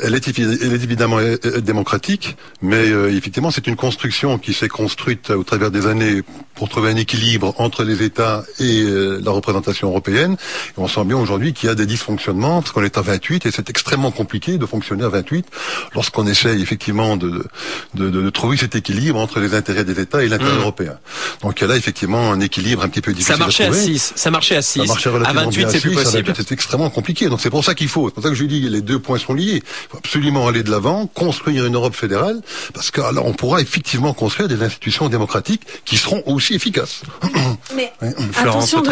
[0.02, 4.52] elle est, elle est évidemment euh, euh, démocratique, mais euh, effectivement, c'est une construction qui
[4.52, 6.22] s'est construite au travers des années
[6.54, 10.36] pour trouver un équilibre entre les États et la représentation européenne.
[10.68, 13.46] Et on sent bien aujourd'hui qu'il y a des dysfonctionnements, parce qu'on est à 28,
[13.46, 15.46] et c'est extrêmement compliqué de fonctionner à 28
[15.94, 17.44] lorsqu'on essaye effectivement de,
[17.94, 20.60] de, de, trouver cet équilibre entre les intérêts des États et l'intérêt mmh.
[20.60, 20.98] européen.
[21.40, 23.72] Donc il y a là effectivement un équilibre un petit peu difficile ça marchait à,
[23.72, 24.80] 6, ça marchait à 6,
[25.24, 26.32] à 28 c'est plus possible.
[26.36, 28.60] C'est extrêmement compliqué, donc c'est pour ça qu'il faut, c'est pour ça que je dis
[28.68, 29.62] les deux points sont liés
[29.92, 32.40] faut absolument aller de l'avant, construire une Europe fédérale,
[32.72, 37.02] parce que alors on pourra effectivement construire des institutions démocratiques qui seront aussi efficaces.
[37.76, 37.92] Mais
[38.36, 38.82] attention,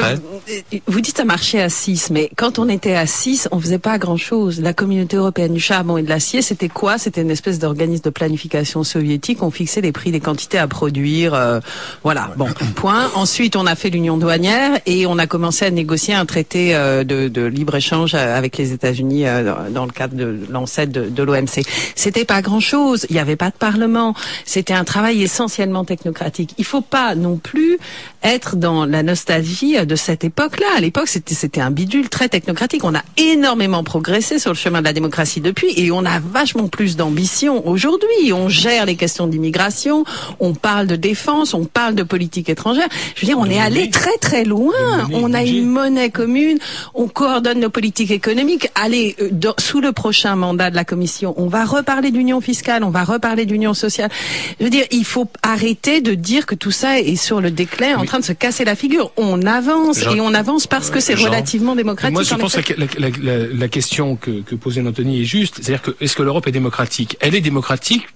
[0.87, 3.99] vous dites ça marchait à 6, mais quand on était à 6, on faisait pas
[3.99, 4.61] grand-chose.
[4.61, 6.99] La communauté européenne du charbon et de l'acier, c'était quoi?
[6.99, 9.43] C'était une espèce d'organisme de planification soviétique.
[9.43, 11.35] On fixait les prix des quantités à produire.
[11.35, 11.61] Euh,
[12.03, 13.11] voilà, bon, point.
[13.15, 17.05] Ensuite, on a fait l'union douanière et on a commencé à négocier un traité euh,
[17.05, 21.63] de, de libre-échange avec les États-Unis euh, dans le cadre de l'ancêtre de, de l'OMC.
[21.95, 23.07] C'était pas grand-chose.
[23.09, 24.15] Il n'y avait pas de parlement.
[24.45, 26.55] C'était un travail essentiellement technocratique.
[26.59, 27.79] Il faut pas non plus
[28.23, 30.67] être dans la nostalgie de cette époque-là.
[30.77, 32.85] À l'époque, c'était c'était un bidule très technocratique.
[32.85, 36.69] On a énormément progressé sur le chemin de la démocratie depuis, et on a vachement
[36.69, 38.33] plus d'ambition aujourd'hui.
[38.33, 40.05] On gère les questions d'immigration,
[40.39, 42.89] on parle de défense, on parle de politique étrangère.
[43.15, 44.75] Je veux dire, on est allé très très loin.
[45.13, 46.59] On a une monnaie commune,
[46.95, 48.69] on coordonne nos politiques économiques.
[48.75, 51.35] Allez, euh, sous le prochain mandat de la Commission.
[51.37, 54.11] On va reparler d'union fiscale, on va reparler d'union sociale.
[54.59, 57.97] Je veux dire, il faut arrêter de dire que tout ça est sur le déclin,
[57.97, 59.13] en train de se casser la figure.
[59.17, 62.15] On avance et on avance parce que c'est relativement démocratique.
[62.15, 65.57] Moi, je pense que la, la, la, question que, que posait Anthony est juste.
[65.57, 67.17] C'est-à-dire que est-ce que l'Europe est démocratique?
[67.21, 68.07] Elle est démocratique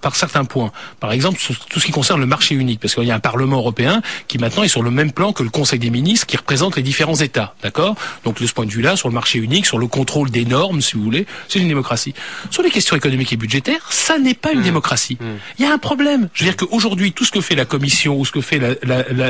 [0.00, 0.72] par certains points.
[1.00, 3.58] Par exemple, tout ce qui concerne le marché unique, parce qu'il y a un Parlement
[3.58, 6.76] européen qui maintenant est sur le même plan que le Conseil des ministres, qui représente
[6.76, 7.94] les différents États, d'accord?
[8.24, 10.80] Donc de ce point de vue-là, sur le marché unique, sur le contrôle des normes,
[10.80, 12.14] si vous voulez, c'est une démocratie.
[12.50, 14.64] Sur les questions économiques et budgétaires, ça n'est pas une mmh.
[14.64, 15.18] démocratie.
[15.20, 15.24] Mmh.
[15.58, 16.28] Il y a un problème.
[16.34, 18.60] Je veux dire qu'aujourd'hui, tout ce que fait la Commission ou ce que fait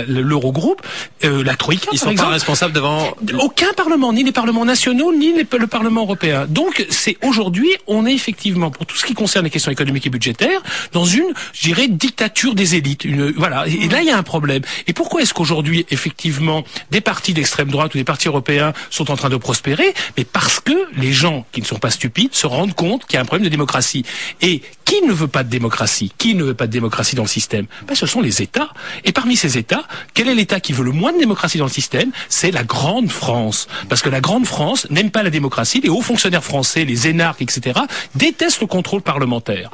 [0.08, 0.82] l'Eurogroupe,
[1.24, 5.12] euh, la Troïka, ils sont exemple, pas responsables devant aucun Parlement, ni les parlements nationaux,
[5.12, 6.46] ni les, le Parlement européen.
[6.48, 10.10] Donc c'est aujourd'hui, on est effectivement pour tout ce qui concerne les questions économiques et
[10.10, 13.04] budgétaires dans une, je dirais, dictature des élites.
[13.04, 13.66] Une, voilà.
[13.66, 14.62] Et, là, il y a un problème.
[14.86, 19.16] Et pourquoi est-ce qu'aujourd'hui, effectivement, des partis d'extrême droite ou des partis européens sont en
[19.16, 19.94] train de prospérer?
[20.16, 23.16] Mais parce que les gens qui ne sont pas stupides se rendent compte qu'il y
[23.18, 24.04] a un problème de démocratie.
[24.40, 26.12] Et qui ne veut pas de démocratie?
[26.18, 27.66] Qui ne veut pas de démocratie dans le système?
[27.86, 28.68] Ben, Ce sont les États.
[29.04, 31.70] Et parmi ces États, quel est l'État qui veut le moins de démocratie dans le
[31.70, 32.10] système?
[32.28, 33.68] C'est la grande France.
[33.88, 35.80] Parce que la grande France n'aime pas la démocratie.
[35.80, 37.80] Les hauts fonctionnaires français, les énarques, etc.,
[38.14, 39.70] détestent le contrôle parlementaire.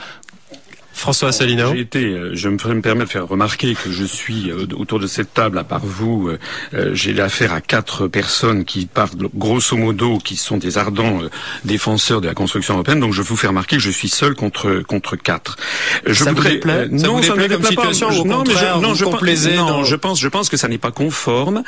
[1.01, 1.73] François Asselineau.
[1.75, 5.07] J'ai été, euh, je me permets de faire remarquer que je suis euh, autour de
[5.07, 6.29] cette table, à part vous,
[6.75, 11.29] euh, j'ai affaire à quatre personnes qui parlent grosso modo, qui sont des ardents euh,
[11.65, 13.01] défenseurs de la construction européenne.
[13.01, 15.57] Donc je vous fais remarquer que je suis seul contre contre quatre.
[16.07, 17.83] Je Ça vous voudrais, déplaît euh, Ça non, vous ça me déplaît comme déplaît pas.
[17.95, 20.29] situation ou au non, mais je, non, vous je pense- non, dans- je pense, je
[20.29, 21.63] pense que ça n'est pas conforme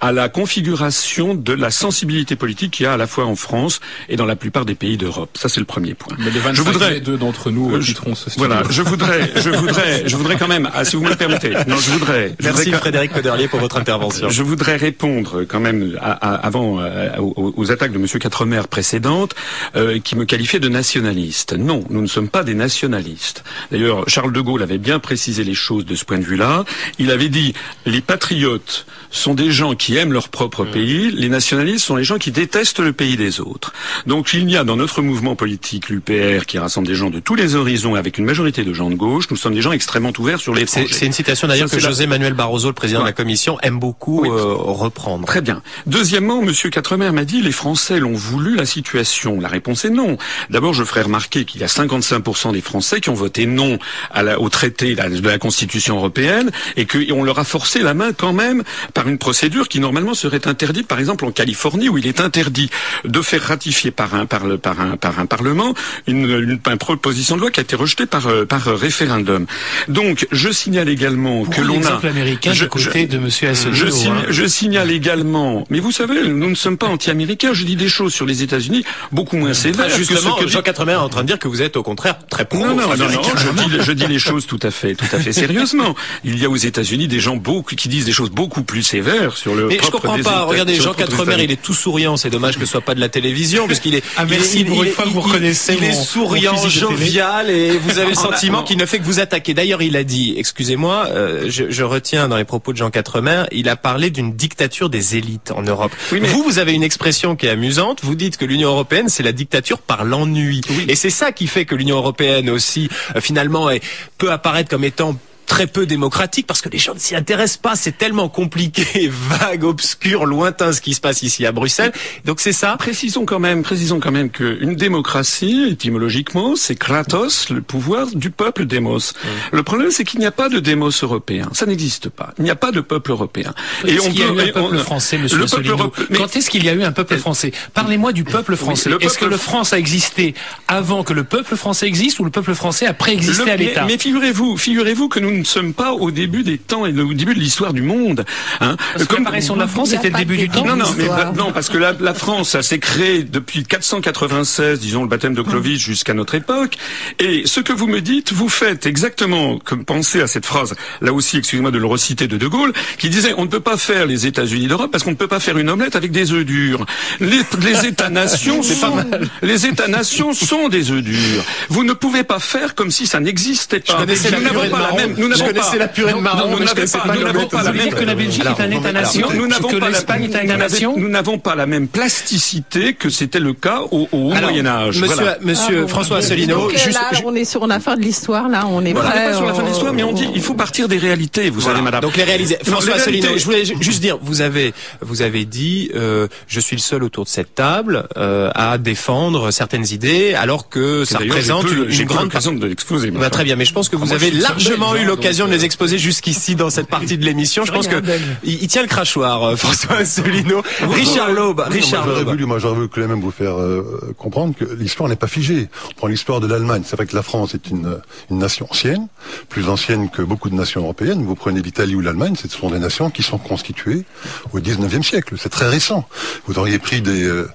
[0.00, 3.80] à la configuration de la sensibilité politique qu'il y a à la fois en France
[4.08, 5.30] et dans la plupart des pays d'Europe.
[5.38, 6.16] Ça, c'est le premier point.
[6.18, 8.46] Mais les 25 je voudrais, deux d'entre nous euh, je- quitteront ce studio.
[8.48, 11.50] voilà, je voudrais, je voudrais, je voudrais quand même, ah, si vous me le permettez,
[11.68, 14.28] non, je voudrais, je Merci voudrais- Frédéric Coderlier pour votre intervention.
[14.28, 18.62] je voudrais répondre quand même à- à- avant euh, aux, aux attaques de Monsieur Quatremer
[18.68, 19.34] précédentes,
[19.76, 21.52] euh, qui me qualifiait de nationaliste.
[21.56, 23.44] Non, nous ne sommes pas des nationalistes.
[23.70, 26.64] D'ailleurs, Charles de Gaulle avait bien précisé les choses de ce point de vue-là.
[26.98, 27.54] Il avait dit
[27.86, 32.18] les patriotes sont des gens qui aiment leur propre pays, les nationalistes sont les gens
[32.18, 33.72] qui détestent le pays des autres.
[34.06, 37.36] Donc il y a dans notre mouvement politique, l'UPR, qui rassemble des gens de tous
[37.36, 40.40] les horizons avec une majorité de gens de gauche, nous sommes des gens extrêmement ouverts
[40.40, 40.88] sur l'étranger.
[40.92, 43.12] c'est une citation d'ailleurs que la- José Manuel Barroso, le président de la.
[43.12, 44.28] Commission, aime beaucoup Oui.
[44.28, 45.26] euh, reprendre.
[45.26, 45.62] Très bien.
[45.86, 49.40] Deuxièmement, Monsieur Quatremer m'a dit les Français l'ont voulu la situation.
[49.40, 50.16] La réponse est non.
[50.50, 53.78] D'abord, je ferai remarquer qu'il y a 55% des Français qui ont voté non
[54.10, 58.12] à la- au traité de la Constitution européenne et qu'on leur a forcé la main
[58.12, 58.62] quand même
[58.94, 62.70] par une procédure qui normalement serait interdite, par exemple en Californie où il est interdit
[63.04, 65.74] de faire ratifier par un par le par un par un parlement
[66.06, 69.46] une, une, une proposition de loi qui a été rejetée par euh, par référendum.
[69.88, 73.76] Donc, je signale également que l'on a américain je- côté de Monsieur Asselineau.
[73.90, 74.22] je, hein.
[74.30, 77.52] je signale également, mais vous savez, nous ne sommes pas anti-américains.
[77.52, 80.52] Je dis des choses sur les États-Unis beaucoup moins sévères que Justement, ce que dit-
[80.52, 82.58] Jean Quatremer est en train de dire que vous êtes au contraire très pro.
[82.60, 85.18] non, non, non, non, je dis, je dis les choses tout à fait, tout à
[85.18, 85.94] fait sérieusement.
[86.24, 89.36] Il y a aux États-Unis des gens beaucoup qui disent des choses beaucoup plus sévères
[89.36, 89.66] sur le.
[89.66, 90.30] Mais je comprends des pas.
[90.30, 92.16] États- Regardez, Jean Quatremer, il est tout souriant.
[92.16, 94.04] C'est dommage que ce soit pas de la télévision, parce qu'il est.
[94.16, 97.50] Ah, merci il pour il une fois que vous il- reconnaissez Il est souriant, jovial,
[97.50, 99.54] et vous avez le Ah, sentiment qu'il ne fait que vous attaquer.
[99.54, 103.44] D'ailleurs, il a dit, excusez-moi, euh, je, je retiens dans les propos de Jean Quatremer,
[103.52, 105.92] il a parlé d'une dictature des élites en Europe.
[106.12, 108.00] Oui, mais- Vous, vous avez une expression qui est amusante.
[108.02, 110.60] Vous dites que l'Union européenne, c'est la dictature par l'ennui.
[110.88, 113.82] Et c'est ça qui fait que l'Union européenne aussi, euh, finalement, est-
[114.18, 115.16] peut apparaître comme étant
[115.54, 117.76] très peu démocratique parce que les gens ne s'y intéressent pas.
[117.76, 121.92] C'est tellement compliqué, vague, obscur, lointain ce qui se passe ici à Bruxelles.
[122.24, 122.76] Donc c'est ça.
[122.76, 128.64] Précisons quand même, précisons quand même qu'une démocratie, étymologiquement, c'est kratos, le pouvoir du peuple
[128.66, 129.14] démos.
[129.52, 131.48] Le problème, c'est qu'il n'y a pas de démos européen.
[131.52, 132.34] Ça n'existe pas.
[132.38, 133.54] Il n'y a pas de peuple européen.
[133.84, 136.50] Y a eu un et peuple on- français, Monsieur le peuple européen- mais- Quand est-ce
[136.50, 137.52] qu'il y a eu un peuple français?
[137.74, 138.90] Parlez-moi du peuple français.
[139.00, 140.34] Est-ce que le France a existé
[140.66, 143.82] avant que le peuple français existe ou le peuple français a préexisté Le- à l'État?
[143.82, 147.14] Mais, mais figurez-vous, figurez-vous que nous ne sommes pas au début des temps et au
[147.14, 148.24] début de l'histoire du monde.
[148.60, 148.76] Hein.
[148.92, 150.64] Parce que l'apparition de la France Il y a était le début du temps.
[150.64, 155.02] Non, non, mais non, parce que la, la France, ça s'est créé depuis 496, disons
[155.02, 156.76] le baptême de Clovis jusqu'à notre époque.
[157.18, 161.12] Et ce que vous me dites, vous faites exactement comme penser à cette phrase, là
[161.12, 164.06] aussi, excusez-moi de le reciter de De Gaulle, qui disait on ne peut pas faire
[164.06, 166.86] les États-Unis d'Europe parce qu'on ne peut pas faire une omelette avec des œufs durs.
[167.20, 168.96] Les, les États-nations sont,
[169.42, 171.44] les États-nations sont des œufs durs.
[171.68, 174.04] Vous ne pouvez pas faire comme si ça n'existait pas.
[174.04, 176.60] Nous n'avons la même, nous Je connaissais pas- la purée de Non, marron, mais je
[176.60, 177.98] n'avons connaissais pas, pas nous l'omelette n'avons pas aux la Vous œufs voulez même dire
[178.00, 180.42] que la Belgique Alors, est un État-nation nous n'avons que pas la- l'Espagne est un
[180.42, 184.50] État-nation Nous n'avons pas la même plasticité que c'était le cas au, au Haut Alors,
[184.50, 184.98] Moyen Âge.
[185.00, 185.38] Monsieur, Voilà.
[185.42, 185.88] monsieur Ah.
[185.88, 189.34] François Asselineau, euh, juste, on est sur la fin de l'histoire, là, on est prêt.
[189.34, 191.80] sur la fin de l'histoire, mais on dit il faut partir des réalités, vous savez,
[191.82, 192.00] madame.
[192.02, 192.56] Donc les réalités.
[192.66, 196.60] Non, François Asselineau, je voulais ju- juste dire, vous avez, vous avez dit, euh, je
[196.60, 201.18] suis le seul autour de cette table euh, à défendre certaines idées, alors que ça
[201.20, 203.10] j'ai représente une, j'ai grande l'occasion de l'exposer.
[203.10, 205.52] Bah, très bien, mais je pense que vous moi, avez largement eu hein, l'occasion de
[205.52, 207.64] les euh, exposer jusqu'ici dans cette partie de l'émission.
[207.64, 208.02] Je pense que
[208.44, 210.62] il, il tient le crachoir, euh, François Asselineau.
[210.82, 212.30] Richard Laube, Richard moi, j'aurais Laube.
[212.32, 215.68] voulu, moi, j'aurais voulu quand même vous faire euh, comprendre que l'histoire n'est pas figée.
[215.90, 216.82] On prend l'histoire de l'Allemagne.
[216.84, 217.98] C'est vrai que la France est une,
[218.30, 219.08] une nation ancienne,
[219.48, 221.24] plus ancienne que beaucoup de nations européennes.
[221.24, 224.04] Vous prenez l'Italie ou l'Allemagne, ce sont des nations qui sont constituées
[224.52, 225.34] au 19e siècle.
[225.38, 226.06] C'est très récent.
[226.46, 227.24] Vous auriez pris des...
[227.24, 227.48] euh,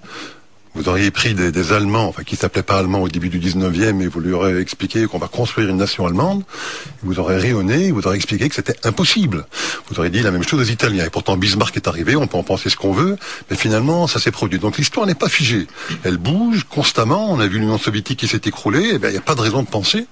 [0.79, 4.07] vous auriez pris des, Allemands, enfin qui s'appelaient pas Allemands au début du 19e, et
[4.07, 6.43] vous lui aurez expliqué qu'on va construire une nation allemande,
[7.03, 9.45] vous aurez rayonné, vous aurez expliqué que c'était impossible.
[9.89, 11.03] Vous aurez dit la même chose aux Italiens.
[11.05, 13.17] Et pourtant Bismarck est arrivé, on peut en penser ce qu'on veut,
[13.49, 14.57] mais finalement ça s'est produit.
[14.57, 15.67] Donc l'histoire n'est pas figée.
[16.03, 17.29] Elle bouge constamment.
[17.29, 18.91] On a vu l'Union soviétique qui s'est écroulée.
[18.93, 20.07] Eh il n'y a pas de raison de penser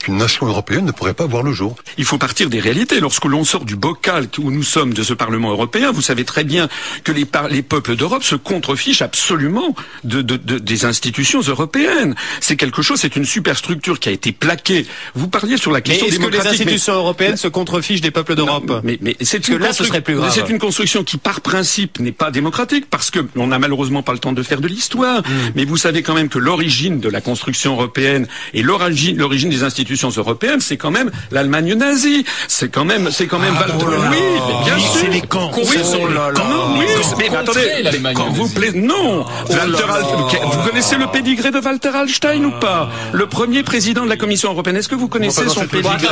[0.00, 1.76] qu'une nation européenne ne pourrait pas voir le jour.
[1.96, 2.98] Il faut partir des réalités.
[2.98, 6.42] Lorsque l'on sort du bocal où nous sommes de ce Parlement européen, vous savez très
[6.42, 6.68] bien
[7.04, 9.76] que les peuples d'Europe se contrefichent absolument
[10.08, 12.14] de, de, de- des institutions européennes.
[12.40, 14.86] C'est quelque chose, c'est une superstructure qui a été plaquée.
[15.14, 16.58] Vous parliez sur la Mais question est-ce que les démocratique.
[16.60, 18.80] mais- institutions européennes se contrefichent des peuples d'Europe?
[18.82, 20.32] mais, mais c'est que une là, ce serait plus grave.
[20.34, 24.12] C'est une construction qui, par principe, n'est pas démocratique parce que on n'a malheureusement pas
[24.12, 25.20] le temps de faire de l'histoire.
[25.20, 25.50] Hmm.
[25.54, 29.62] Mais vous savez quand même que l'origine de la construction européenne et l'origine, l'origine des
[29.62, 32.24] institutions européennes, c'est quand même l'Allemagne nazie.
[32.48, 33.54] C'est quand même, c'est quand même.
[33.56, 34.10] Ah, Walter- oh là là.
[34.10, 34.90] oui, mais bien Oui, sûr.
[35.00, 35.50] c'est les camps.
[35.56, 36.32] Oui, les les camps.
[36.34, 36.78] camps.
[36.78, 36.84] Oui,
[37.18, 39.24] mais, mais attendez, l'Allemagne quand vous plaît, non.
[39.50, 40.04] Walter Hall-
[40.52, 42.88] vous connaissez le pédigré de Walter Hallstein ou pas?
[43.12, 44.76] Le premier président de la Commission européenne.
[44.76, 46.08] Est-ce que vous connaissez son pédigré?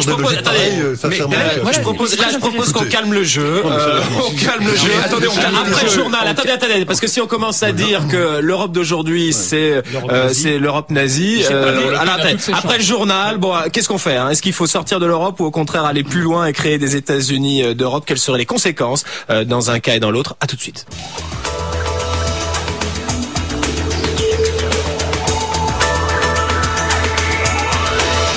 [0.00, 3.62] je propose, Oh, euh, euh, là, je propose qu'on calme le jeu.
[3.64, 4.90] Euh, on calme le jeu.
[5.04, 7.72] Attendez, on calme le Après le journal, attendez, attendez, parce que si on commence à
[7.72, 11.96] dire que l'Europe d'aujourd'hui, c'est euh, c'est l'Europe nazie, euh,
[12.54, 14.30] après le journal, bon, euh, qu'est-ce qu'on fait hein?
[14.30, 16.96] Est-ce qu'il faut sortir de l'Europe ou au contraire aller plus loin et créer des
[16.96, 18.04] États-Unis euh, d'Europe?
[18.06, 19.04] Quelles seraient les conséquences?
[19.30, 20.86] Euh, dans un cas et dans l'autre À tout de suite.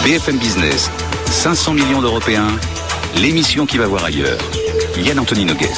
[0.04, 0.90] BFM Business,
[1.28, 2.48] 500 millions d'Européens,
[3.18, 4.40] l'émission qui va voir ailleurs.
[4.98, 5.70] Yann Anthony Nogues.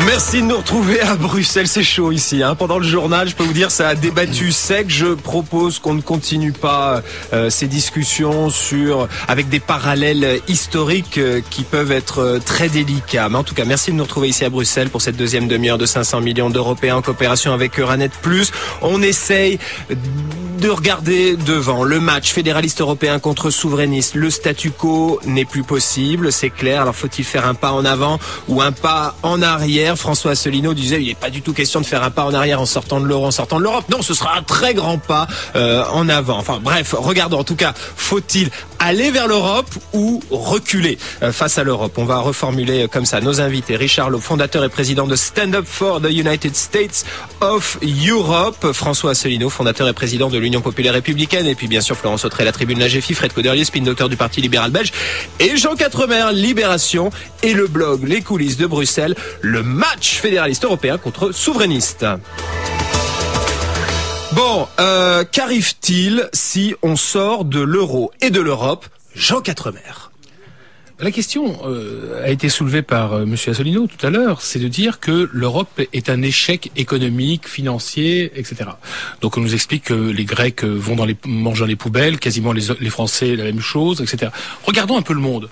[0.00, 2.42] Merci de nous retrouver à Bruxelles, c'est chaud ici.
[2.42, 2.56] Hein.
[2.56, 4.86] Pendant le journal, je peux vous dire, ça a débattu sec.
[4.88, 7.00] Je propose qu'on ne continue pas
[7.32, 13.28] euh, ces discussions sur avec des parallèles historiques euh, qui peuvent être euh, très délicats.
[13.28, 15.78] Mais en tout cas, merci de nous retrouver ici à Bruxelles pour cette deuxième demi-heure
[15.78, 18.50] de 500 millions d'Européens en coopération avec Euranet Plus.
[18.82, 19.60] On essaye
[20.64, 24.14] de regarder devant le match fédéraliste européen contre souverainiste.
[24.14, 26.82] Le statu quo n'est plus possible, c'est clair.
[26.82, 29.83] Alors faut-il faire un pas en avant ou un pas en arrière?
[29.96, 32.60] François Asselineau disait il n'est pas du tout question de faire un pas en arrière
[32.60, 33.84] en sortant de l'euro, en sortant de l'Europe.
[33.90, 36.38] Non, ce sera un très grand pas euh, en avant.
[36.38, 37.38] Enfin bref, regardons.
[37.38, 42.18] En tout cas, faut-il aller vers l'Europe ou reculer euh, face à l'Europe On va
[42.18, 43.76] reformuler euh, comme ça nos invités.
[43.76, 47.04] Richard Loeb, fondateur et président de Stand Up for the United States
[47.40, 48.72] of Europe.
[48.72, 51.46] François Asselineau, fondateur et président de l'Union populaire républicaine.
[51.46, 54.16] Et puis bien sûr Florence Autré, la tribune La GFI, Fred Cauderlier, spin docteur du
[54.16, 54.92] Parti libéral belge.
[55.40, 57.10] Et Jean Quatremer, Libération.
[57.42, 62.06] Et le blog Les coulisses de Bruxelles, le match fédéraliste européen contre souverainiste.
[64.34, 69.80] Bon, euh, qu'arrive-t-il si on sort de l'euro et de l'Europe Jean Quatremer?
[71.00, 74.68] La question euh, a été soulevée par euh, Monsieur Asselineau tout à l'heure, c'est de
[74.68, 78.70] dire que l'Europe est un échec économique, financier, etc.
[79.20, 82.18] Donc on nous explique que les Grecs euh, vont dans les mangent dans les poubelles,
[82.18, 84.30] quasiment les, les Français la même chose, etc.
[84.64, 85.48] Regardons un peu le monde.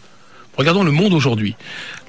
[0.57, 1.57] Regardons le monde aujourd'hui.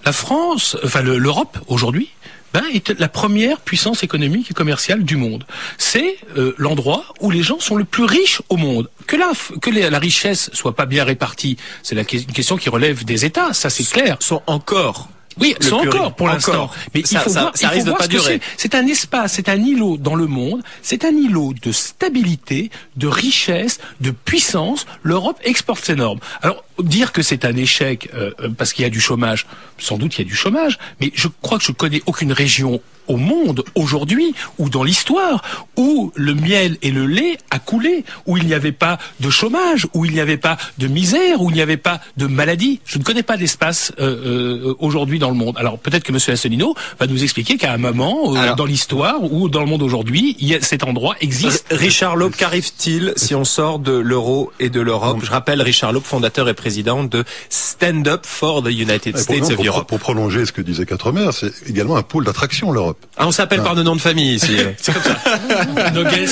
[0.06, 2.10] La France, enfin le- l'Europe aujourd'hui,
[2.54, 5.46] ben, est la première puissance économique et commerciale du monde.
[5.78, 8.89] C'est euh, l'endroit où les gens sont le plus riches au monde.
[9.08, 12.58] Que la, que les- la richesse soit pas bien répartie, c'est la que- une question
[12.58, 14.18] qui relève des États, ça c'est clair.
[14.20, 16.69] Sont encore Oui, c'est encore pour l'instant.
[16.93, 18.39] Mais Ça- il faut ça- voir, ça il faut risque de pas durer.
[18.58, 18.72] c'est.
[18.74, 23.08] C'est un espace, c'est un îlot dans le monde, c'est un îlot de stabilité, de
[23.08, 24.86] richesse, de puissance.
[25.04, 26.19] L'Europe exporte ses normes.
[26.41, 29.46] Alors, dire que c'est un échec euh, euh, parce qu'il y a du chômage,
[29.78, 32.82] sans doute il y a du chômage, mais je crois que je connais aucune région
[33.08, 35.44] au monde aujourd'hui ou dans l'histoire
[35.78, 39.88] où le miel et le lait a coulé, où il n'y avait pas de chômage,
[39.94, 42.80] où il n'y avait pas de misère, où il n'y avait pas de maladie.
[42.86, 45.56] Je ne connais pas d'espace euh, euh, aujourd'hui dans le monde.
[45.58, 46.20] Alors peut-être que M.
[46.28, 49.82] Asselineau va nous expliquer qu'à un moment euh, Alors- dans l'histoire ou dans le monde
[49.82, 51.66] aujourd'hui, il y a- cet endroit existe.
[51.72, 55.20] Richard Loeb, qu'arrive-t-il si on sort de l'euro et de l'Europe?
[55.24, 59.44] Je rappelle Richard Loeb, fondateur et président de Stand Up for the United pour, States
[59.50, 59.88] of pour- Europe.
[59.88, 62.92] pour prolonger ce que disait Quatremer, c'est également un pôle d'attraction, l'Europe.
[63.17, 64.58] Ah, on s'appelle par nos noms de famille ici.
[65.93, 66.27] Nogues, euh,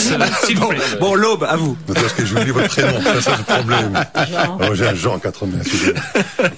[0.46, 0.80] s'il vous plaît.
[1.00, 1.78] bon, Loeb, à vous.
[1.88, 4.06] C'est parce que votre prénom, c'est ça le problème.
[4.14, 5.52] Alors, j'ai un Jean 80.
[5.62, 6.02] excusez-moi.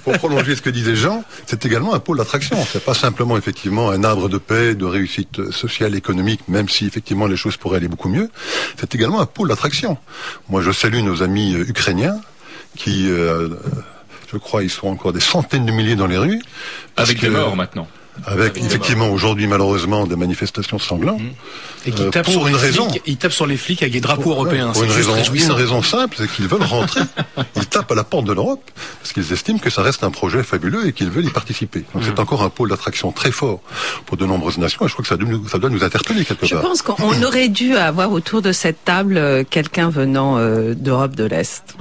[0.04, 2.56] Pour prolonger ce que disait Jean, c'est également un pôle d'attraction.
[2.72, 7.26] C'est pas simplement effectivement un arbre de paix, de réussite sociale, économique, même si effectivement
[7.26, 8.30] les choses pourraient aller beaucoup mieux.
[8.78, 9.98] C'est également un pôle d'attraction.
[10.48, 12.16] Moi, je salue nos amis euh, ukrainiens
[12.76, 13.48] qui, euh,
[14.32, 16.40] je crois, ils sont encore des centaines de milliers dans les rues.
[16.96, 17.86] Avec des que- morts maintenant.
[18.26, 21.20] Avec effectivement aujourd'hui malheureusement des manifestations sanglantes.
[21.86, 22.88] Et qui Euh, tape pour sur une les raison.
[22.88, 24.70] flics, il tape sur les flics avec des drapeaux européens.
[24.72, 25.46] Pour une raison, réjouissant.
[25.48, 27.00] une raison simple, c'est qu'ils veulent rentrer.
[27.56, 28.62] Ils tapent à la porte de l'Europe
[29.00, 31.84] parce qu'ils estiment que ça reste un projet fabuleux et qu'ils veulent y participer.
[31.92, 32.06] Donc Mm.
[32.06, 33.60] c'est encore un pôle d'attraction très fort
[34.06, 36.24] pour de nombreuses nations et je crois que ça doit nous, ça doit nous interpeller
[36.24, 36.62] quelque Je part.
[36.62, 41.24] pense qu'on aurait dû avoir autour de cette table euh, quelqu'un venant euh, d'Europe de
[41.24, 41.74] l'Est.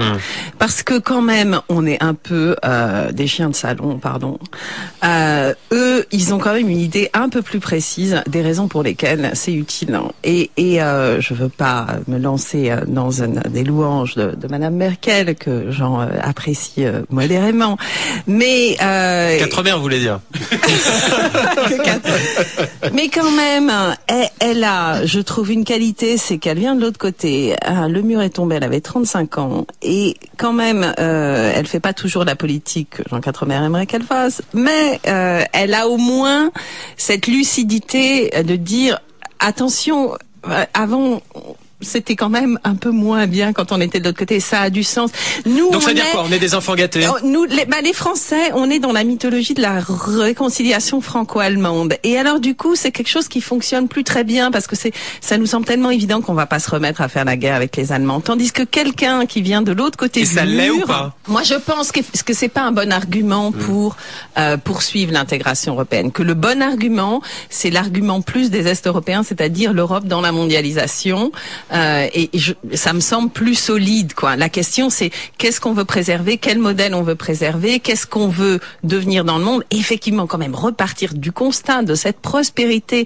[0.59, 4.39] Parce que quand même, on est un peu euh, des chiens de salon, pardon.
[5.03, 8.69] Euh, eux, ils ils ont quand même une idée un peu plus précise des raisons
[8.69, 9.99] pour lesquelles c'est utile.
[10.23, 14.47] Et, et euh, je veux pas me lancer euh, dans un, des louanges de, de
[14.47, 17.77] Madame Merkel que j'en euh, apprécie euh, modérément,
[18.25, 20.19] mais euh, Quatre mères, voulez dire?
[22.93, 23.71] Mais quand même,
[24.07, 27.55] elle, elle a, je trouve, une qualité, c'est qu'elle vient de l'autre côté.
[27.67, 29.65] Le mur est tombé, elle avait 35 ans.
[29.81, 34.03] Et quand même, euh, elle fait pas toujours la politique que Jean Quatremer aimerait qu'elle
[34.03, 34.41] fasse.
[34.53, 36.12] Mais euh, elle a au moins
[36.97, 38.99] cette lucidité de dire,
[39.39, 40.13] attention,
[40.47, 41.21] euh, avant...
[41.85, 44.39] C'était quand même un peu moins bien quand on était de l'autre côté.
[44.39, 45.11] Ça a du sens.
[45.45, 46.23] Nous, Donc ça veut dire quoi?
[46.27, 47.05] On est des enfants gâtés?
[47.09, 51.95] Oh, nous, les, bah, les Français, on est dans la mythologie de la réconciliation franco-allemande.
[52.03, 54.91] Et alors, du coup, c'est quelque chose qui fonctionne plus très bien parce que c'est,
[55.21, 57.75] ça nous semble tellement évident qu'on va pas se remettre à faire la guerre avec
[57.75, 58.21] les Allemands.
[58.21, 61.15] Tandis que quelqu'un qui vient de l'autre côté Et du ça l'est ou mur, pas?
[61.27, 63.53] moi, je pense que, que c'est pas un bon argument Mm.
[63.53, 63.97] pour
[64.37, 66.11] euh, poursuivre l'intégration européenne.
[66.11, 71.31] Que le bon argument, c'est l'argument plus des Est européens, c'est-à-dire l'Europe dans la mondialisation.
[71.73, 72.29] Euh, et
[72.73, 74.13] ça me semble plus solide.
[74.13, 74.35] Quoi.
[74.35, 78.59] La question, c'est qu'est-ce qu'on veut préserver, quel modèle on veut préserver, qu'est-ce qu'on veut
[78.83, 79.63] devenir dans le monde.
[79.71, 83.05] Effectivement, quand même repartir du constat de cette prospérité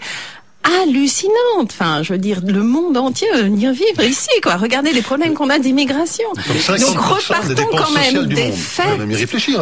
[0.63, 1.72] hallucinante.
[1.72, 4.56] Enfin, je veux dire, le monde entier veut venir vivre ici, quoi.
[4.58, 6.26] Regardez les problèmes qu'on a d'immigration.
[6.36, 8.86] Comme 50% Donc repartons quand même du des faits.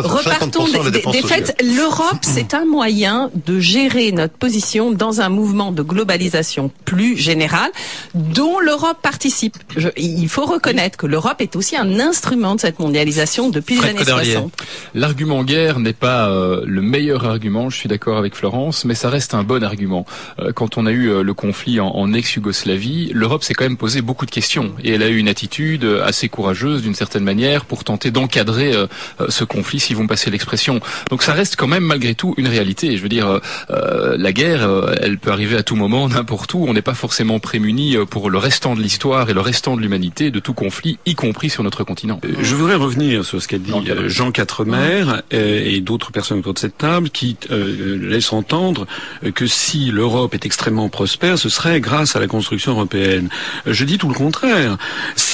[0.03, 1.55] Repartons 50% des des, faits.
[1.63, 7.69] L'Europe, c'est un moyen de gérer notre position dans un mouvement de globalisation plus général,
[8.13, 9.57] dont l'Europe participe.
[9.77, 13.91] Je- il faut reconnaître que l'Europe est aussi un instrument de cette mondialisation depuis Fred
[13.93, 14.31] les années Cauderlier.
[14.33, 14.53] 60.
[14.95, 19.09] L'argument guerre n'est pas euh, le meilleur argument, je suis d'accord avec Florence, mais ça
[19.09, 20.05] reste un bon argument.
[20.39, 23.77] Euh, quand on a eu euh, le conflit en, en ex-Yougoslavie, l'Europe s'est quand même
[23.77, 27.23] posé beaucoup de questions et elle a eu une attitude euh, assez courageuse d'une certaine
[27.23, 28.87] manière pour tenter d'encadrer euh,
[29.29, 30.79] ce conflit, si vous me passez l'expression.
[31.09, 32.97] Donc ça reste quand même malgré tout une réalité.
[32.97, 34.67] Je veux dire, euh, la guerre,
[35.01, 36.65] elle peut arriver à tout moment, n'importe où.
[36.67, 40.31] On n'est pas forcément prémuni pour le restant de l'histoire et le restant de l'humanité
[40.31, 42.19] de tout conflit, y compris sur notre continent.
[42.39, 43.71] Je voudrais revenir sur ce qu'a dit
[44.07, 45.05] Jean Quatremer.
[45.31, 48.85] et d'autres personnes autour de cette table qui euh, laissent entendre
[49.33, 53.29] que si l'Europe est extrêmement prospère, ce serait grâce à la construction européenne.
[53.65, 54.77] Je dis tout le contraire.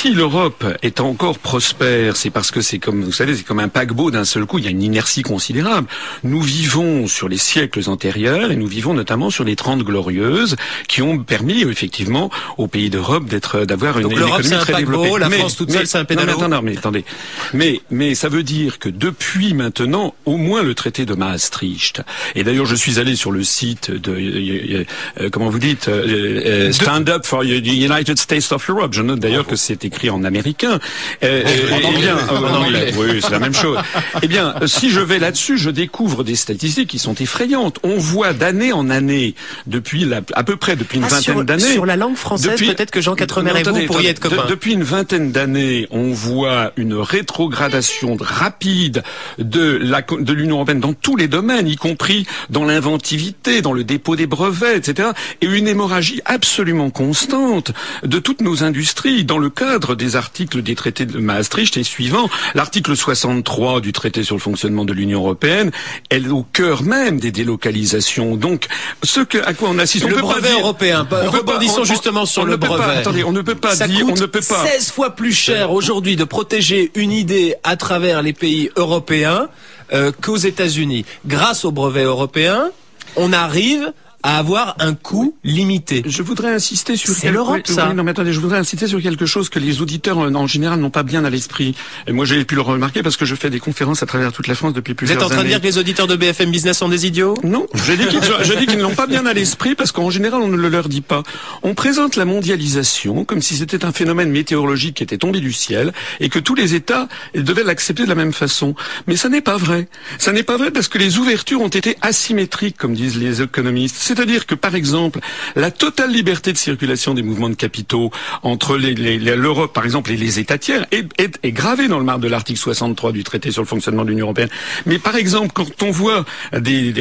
[0.02, 3.68] Si l'Europe est encore prospère, c'est parce que c'est comme, vous savez, c'est comme un
[3.68, 5.88] paquebot d'un seul coup, il y a une inertie considérable.
[6.24, 10.56] Nous vivons sur les siècles antérieurs et nous vivons notamment sur les Trente Glorieuses
[10.88, 15.04] qui ont permis effectivement aux pays d'Europe d'être, d'avoir une, une économie un très paquebot,
[15.04, 15.20] développée.
[15.20, 16.26] la Mais- France toute mais- seule, c'est un non, pédalo.
[16.26, 17.06] mais attendez, mais attendez.
[17.54, 22.02] Mais, mais ça veut dire que depuis maintenant, au moins le traité de Maastricht,
[22.34, 24.84] et d'ailleurs je suis allé sur le site de, euh,
[25.20, 28.94] euh, comment vous dites, euh, euh, Stand Up for the United States of Europe.
[28.96, 30.80] Je note d'ailleurs que c'est écrit en américain.
[31.24, 32.00] Euh, euh, En eh anglais.
[32.02, 32.80] bien, euh, En en anglais.
[32.92, 32.94] anglais.
[32.98, 33.78] Oui, c'est la même chose.
[34.22, 37.78] Eh bien, euh, si je vais là-dessus, je découvre des statistiques qui sont effrayantes.
[37.84, 39.36] On voit d'année en année,
[39.68, 41.74] depuis la, à peu près depuis une Ah, vingtaine d'années.
[41.74, 44.44] sur la langue française, peut-être que Jean Quatremer Non, et vous pourriez être copains.
[44.46, 49.04] De- depuis une vingtaine d'années, on voit une rétrogradation rapide
[49.40, 53.84] de la de l'Union européenne dans tous les domaines, y compris dans l'inventivité, dans le
[53.84, 55.10] dépôt des brevets, etc.
[55.42, 57.72] Et une hémorragie absolument constante
[58.04, 62.30] de toutes nos industries dans le cadre des articles des traités de Maastricht et suivants.
[62.56, 65.72] L'article 63 du traité sur le fonctionnement de l'Union européenne
[66.10, 68.36] est au cœur même des délocalisations.
[68.36, 68.68] Donc,
[69.04, 71.02] ce que, à quoi on assiste, on Le peut pas brevet dire- européen.
[71.02, 72.98] on peut pas- Rebondissons on- justement sur le ne peut pas- brevet.
[72.98, 74.66] attendez, on ne peut pas Ça dire, on ne peut pas.
[74.66, 79.50] 16 fois plus cher aujourd'hui de protéger une idée à travers les pays européens
[79.94, 81.06] euh, qu'aux États-Unis.
[81.26, 82.70] Grâce au brevet européen,
[83.18, 83.92] on arrive
[84.24, 86.04] à avoir un coût limité.
[86.06, 87.90] Je voudrais insister sur C'est l'Europe, ça.
[87.90, 90.48] oui, non, mais attendez, je voudrais insister sur quelque chose que les auditeurs en, en
[90.48, 91.76] général n'ont pas bien à l'esprit.
[92.08, 94.48] Et moi, j'ai pu le remarquer parce que je fais des conférences à travers toute
[94.48, 95.36] la France depuis Vous plusieurs êtes en années.
[95.36, 97.36] train de dire que les auditeurs de BFM Business sont des idiots?
[97.44, 100.10] Non, je dis qu'ils je dis qu'ils ne l'ont pas bien à l'esprit parce qu'en
[100.10, 101.24] général on ne le leur dit pas.
[101.64, 105.94] On présente la mondialisation comme si c'était un phénomène météorologique qui était tombé du ciel
[106.20, 108.76] et que tous les États devaient l'accepter de la même façon.
[109.08, 109.88] Mais ça n'est pas vrai.
[110.18, 113.96] Ça n'est pas vrai parce que les ouvertures ont été asymétriques comme disent les économistes.
[114.14, 115.20] C'est-à-dire que par exemple
[115.56, 118.12] la totale liberté de circulation des mouvements de capitaux
[118.44, 121.08] entre l'Europe par exemple et les États tiers est,
[121.54, 124.50] gravée dans le marbre de l'article 63 du traité sur le fonctionnement de l'Union européenne.
[124.86, 126.26] Mais par exemple quand on voit
[126.60, 126.92] des-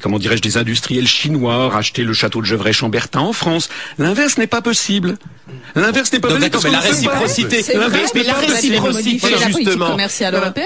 [0.00, 4.60] comment dirais-je des industriels chinois racheter le château de Gevrey-Chambertin en France, l'inverse n'est pas
[4.60, 5.16] possible.
[5.74, 7.64] L'inverse n'est pas d'accord, parce mais la réciprocité,
[8.14, 9.96] mais, la réciprocité, justement.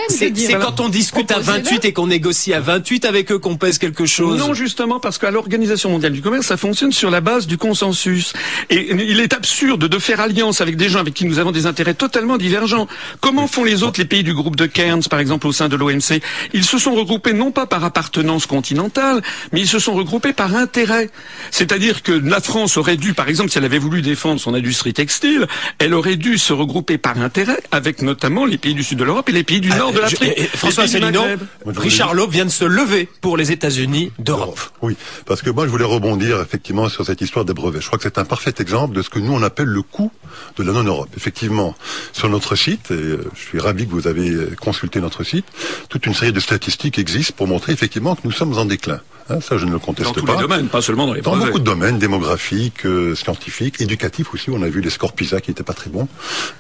[0.09, 1.65] C'est quand on discute à Proposez-le.
[1.65, 4.39] 28 et qu'on négocie à 28 avec eux qu'on pèse quelque chose.
[4.39, 8.33] Non, justement, parce qu'à l'Organisation mondiale du commerce, ça fonctionne sur la base du consensus.
[8.71, 11.67] Et il est absurde de faire alliance avec des gens avec qui nous avons des
[11.67, 12.89] intérêts totalement divergents.
[13.21, 15.77] Comment font les autres, les pays du groupe de Cairns, par exemple, au sein de
[15.77, 20.33] l'OMC Ils se sont regroupés non pas par appartenance continentale, mais ils se sont regroupés
[20.33, 21.11] par intérêt.
[21.51, 24.72] C'est-à-dire que la France aurait dû, par exemple, si elle avait voulu défendre son industrie
[24.73, 25.47] textile,
[25.79, 29.29] elle aurait dû se regrouper par intérêt avec notamment les pays du sud de l'Europe
[29.29, 30.33] et les pays du nord de Euh, je- l'Afrique.
[30.37, 31.23] et- et François Asselineau,
[31.67, 34.61] Richard Loeb vient de se lever pour les États-Unis d'Europe.
[34.83, 37.81] Oui, parce que moi je voulais rebondir effectivement sur cette histoire des brevets.
[37.81, 40.11] Je crois que c'est un parfait exemple de ce que nous on appelle le coût
[40.57, 41.09] de la non-Europe.
[41.17, 41.75] Effectivement,
[42.13, 45.47] sur notre site, et euh, je suis ravi que vous avez consulté notre site,
[45.89, 49.01] toute une série de statistiques existent pour montrer effectivement que nous sommes en déclin.
[49.31, 50.35] Hein, ça, je ne le conteste Dans tous pas.
[50.35, 51.47] les domaines, pas seulement dans les Dans brevets.
[51.47, 54.51] beaucoup de domaines, démographiques, euh, scientifiques, éducatifs aussi.
[54.51, 56.09] On a vu les scores PISA qui n'étaient pas très bons,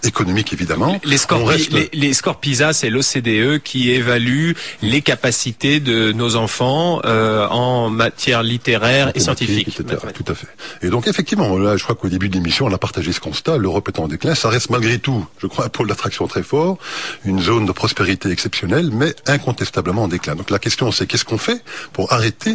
[0.05, 1.01] économiques évidemment.
[1.05, 4.53] Les scores, On reste- les, les scores PISA, c'est l'OCDE qui évalue
[4.83, 9.69] les capacités de nos enfants euh, en matière littéraire et scientifique.
[9.69, 10.01] etc.
[10.15, 10.49] Tout à fait.
[10.83, 13.57] Et donc effectivement, là, je crois qu'au début de l'émission, on a partagé ce constat.
[13.59, 14.35] L'Europe est en déclin.
[14.35, 16.79] Ça reste malgré tout, je crois, un pôle d'attraction très fort,
[17.25, 20.35] une zone de prospérité exceptionnelle, mais incontestablement en déclin.
[20.35, 22.52] Donc la question, c'est qu'est-ce qu'on fait pour arrêter,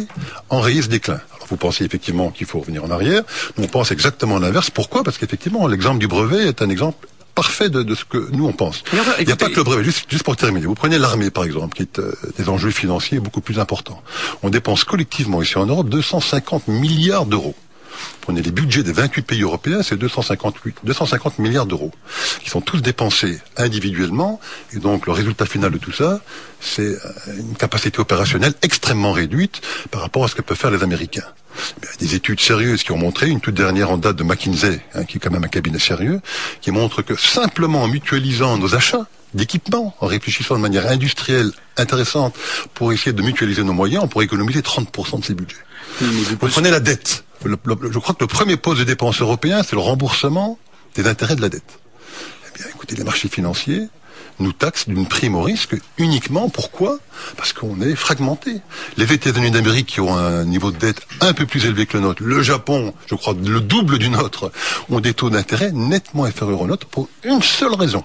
[0.50, 3.22] enrayer ce déclin Alors vous pensez effectivement qu'il faut revenir en arrière.
[3.56, 4.70] Nous, on pense exactement l'inverse.
[4.70, 5.02] Pourquoi?
[5.04, 8.52] Parce qu'effectivement, l'exemple du brevet est un exemple parfait de, de ce que nous on
[8.52, 8.82] pense.
[9.20, 9.84] Il n'y a pas que le brevet.
[9.84, 13.20] Juste, juste pour terminer, vous prenez l'armée par exemple, qui est euh, des enjeux financiers
[13.20, 14.02] beaucoup plus importants.
[14.42, 17.54] On dépense collectivement ici en Europe 250 milliards d'euros.
[18.20, 21.92] Prenez les budgets des 28 pays européens, c'est 258, 250 milliards d'euros,
[22.40, 24.40] qui sont tous dépensés individuellement,
[24.72, 26.20] et donc le résultat final de tout ça,
[26.60, 26.98] c'est euh,
[27.38, 31.26] une capacité opérationnelle extrêmement réduite par rapport à ce que peuvent faire les Américains.
[31.98, 35.16] Des études sérieuses qui ont montré, une toute dernière en date de McKinsey, hein, qui
[35.16, 36.20] est quand même un cabinet sérieux,
[36.60, 42.34] qui montre que simplement en mutualisant nos achats d'équipements, en réfléchissant de manière industrielle intéressante
[42.74, 45.56] pour essayer de mutualiser nos moyens, on pourrait économiser 30% de ces budgets.
[46.00, 47.24] Vous prenez la dette.
[47.44, 50.58] Je crois que le premier poste de dépense européen, c'est le remboursement
[50.94, 51.78] des intérêts de la dette.
[52.46, 53.88] Eh bien, écoutez, les marchés financiers
[54.40, 56.48] nous taxent d'une prime au risque uniquement.
[56.48, 56.98] Pourquoi?
[57.36, 58.60] Parce qu'on est fragmenté.
[58.96, 62.04] Les États-Unis d'Amérique qui ont un niveau de dette un peu plus élevé que le
[62.04, 64.52] nôtre, le Japon, je crois, le double du nôtre,
[64.90, 68.04] ont des taux d'intérêt nettement inférieurs au nôtre pour une seule raison.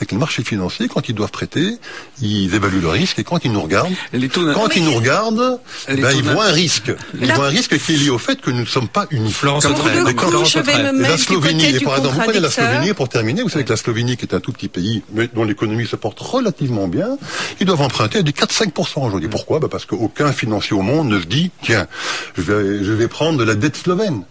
[0.00, 1.76] C'est que les marchés financiers, quand ils doivent prêter,
[2.22, 4.94] ils évaluent le risque et quand ils nous regardent, Les taux d'in- quand ils nous
[4.94, 6.90] regardent, Les ben, ils voient un risque.
[7.20, 9.06] Ils Là- voient un risque qui est lié au fait que nous ne sommes pas
[9.10, 9.30] unis.
[9.30, 9.92] Florence Comme- Autrel.
[9.92, 10.24] Pour le D'accord.
[10.24, 12.14] coup, Florence je vais me Et la mettre du Slovénie, côté et du par exemple,
[12.16, 12.50] vous prenez la.
[12.50, 15.28] Slovénie pour terminer, vous savez que la Slovénie, qui est un tout petit pays, mais
[15.34, 17.18] dont l'économie se porte relativement bien,
[17.60, 19.28] ils doivent emprunter des 4-5% aujourd'hui.
[19.28, 19.60] Pourquoi?
[19.60, 21.86] Bah Parce qu'aucun financier au monde ne se dit, tiens,
[22.38, 24.22] je vais, je vais prendre de la dette slovène.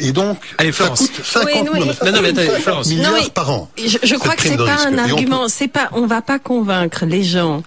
[0.00, 1.00] Et donc, Allez, ça Florence.
[1.00, 2.86] coûte 50, Oui, non, ça Non, non, mais coûte attendez, 50 Florence.
[2.88, 3.70] milliards Non, mais par an.
[3.76, 5.48] Je, crois que c'est pas un argument.
[5.48, 5.88] C'est pas.
[5.92, 7.62] On va pas convaincre les gens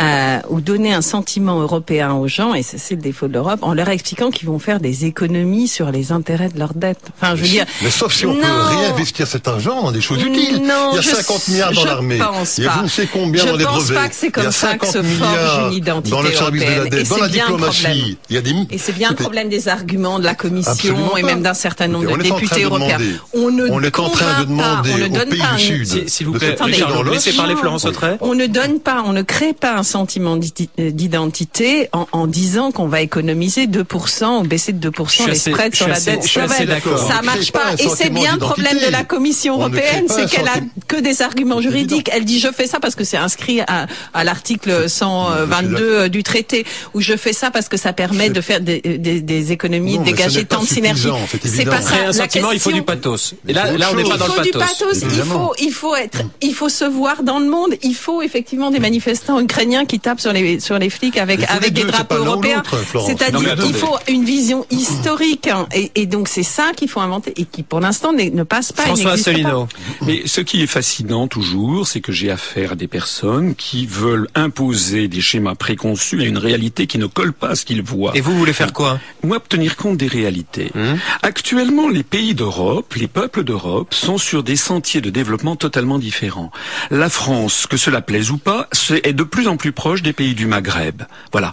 [0.00, 3.74] euh, ou donner un sentiment européen aux gens, et c'est le défaut de l'Europe, en
[3.74, 6.98] leur expliquant qu'ils vont faire des économies sur les intérêts de leur dette.
[7.20, 7.66] Enfin, je veux dire.
[7.82, 10.62] Mais sauf si on peut réinvestir cet argent dans des choses utiles.
[10.62, 12.18] Non, il y a je- 50 milliards dans je l'armée.
[12.18, 13.94] pense Il y a je ne sais combien Je dans les pense brevets.
[13.94, 16.10] pas que c'est comme il y a ça que 50 se forge milliards une identité
[16.10, 17.82] dans le service de la dette, Et dans c'est la diplomatie.
[17.82, 18.16] problème.
[18.30, 21.16] Il y a des Et c'est bien le problème des arguments de la Commission Absolument
[21.16, 22.98] et même d'un certain nombre de on est en train députés de européens.
[22.98, 25.38] demander- On ne on est en train de pas, demander on ne aux donne pays
[25.40, 27.84] pas du Sud Si- S'il vous plaît, Richard laissez parler Florence.
[27.84, 28.16] Autrey.
[28.20, 32.70] On ne donne pas, on ne crée pas un sentiment euh, d'identité en, en disant
[32.70, 36.68] qu'on va économiser 2% ou baisser de 2% Je les spreads sur la assez- dette
[36.68, 36.98] d'accord.
[36.98, 40.58] Ça marche pas Et c'est bien le problème de la Commission européenne, c'est qu'elle a
[40.86, 42.08] que des arguments juridiques.
[42.12, 46.64] Elle dit je fais ça parce que c'est inscrit à, à l'article 122 du traité,
[46.94, 50.02] ou je fais ça parce que ça permet de faire des, des, des économies, Non,
[50.02, 51.08] de dégager tant de synergies.
[51.44, 51.94] c'est pas ça.
[51.94, 53.34] Un La sentiment, il faut du pathos.
[53.48, 55.02] Et là, là, on n'est pas dans il le faut du pathos.
[55.02, 58.70] il faut, il faut être, il faut se voir dans le monde, il faut effectivement
[58.70, 62.16] des manifestants ukrainiens qui tapent sur les, sur les flics avec, avec des deux, drapeaux
[62.16, 62.62] européens.
[63.06, 67.32] C'est-à-dire qu'il faut une vision historique, hein, et, et donc c'est ça qu'il faut inventer,
[67.36, 68.82] et qui pour l'instant ne passe pas.
[68.82, 69.12] François.
[69.12, 69.68] Asselineau.
[70.02, 74.28] Mais ce qui est fascinant toujours, c'est que j'ai affaire à des personnes qui veulent
[74.34, 78.12] imposer des schémas préconçus à une réalité qui ne colle pas à ce qu'ils voient.
[78.14, 78.98] Et vous voulez faire quoi?
[79.22, 80.70] Moi, tenir compte des réalités.
[80.74, 80.98] Hum.
[81.22, 86.50] Actuellement, les pays d'Europe, les peuples d'Europe sont sur des sentiers de développement totalement différents.
[86.90, 88.68] La France, que cela plaise ou pas,
[89.04, 91.02] est de plus en plus plus proche des pays du Maghreb.
[91.30, 91.52] Voilà.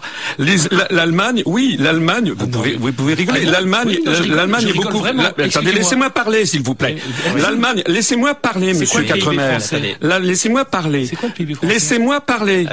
[0.90, 3.44] L'Allemagne, oui, l'Allemagne, vous pouvez, vous pouvez rigoler.
[3.46, 3.52] Ah.
[3.52, 5.04] L'Allemagne, rigole, l'Allemagne est beaucoup.
[5.04, 6.96] attendez, laissez-moi parler, s'il vous plaît.
[7.34, 7.40] Oui.
[7.40, 9.58] L'Allemagne, laissez-moi parler, Monsieur Quatremer.
[10.22, 11.08] Laissez-moi parler.
[11.62, 12.66] Laissez-moi parler.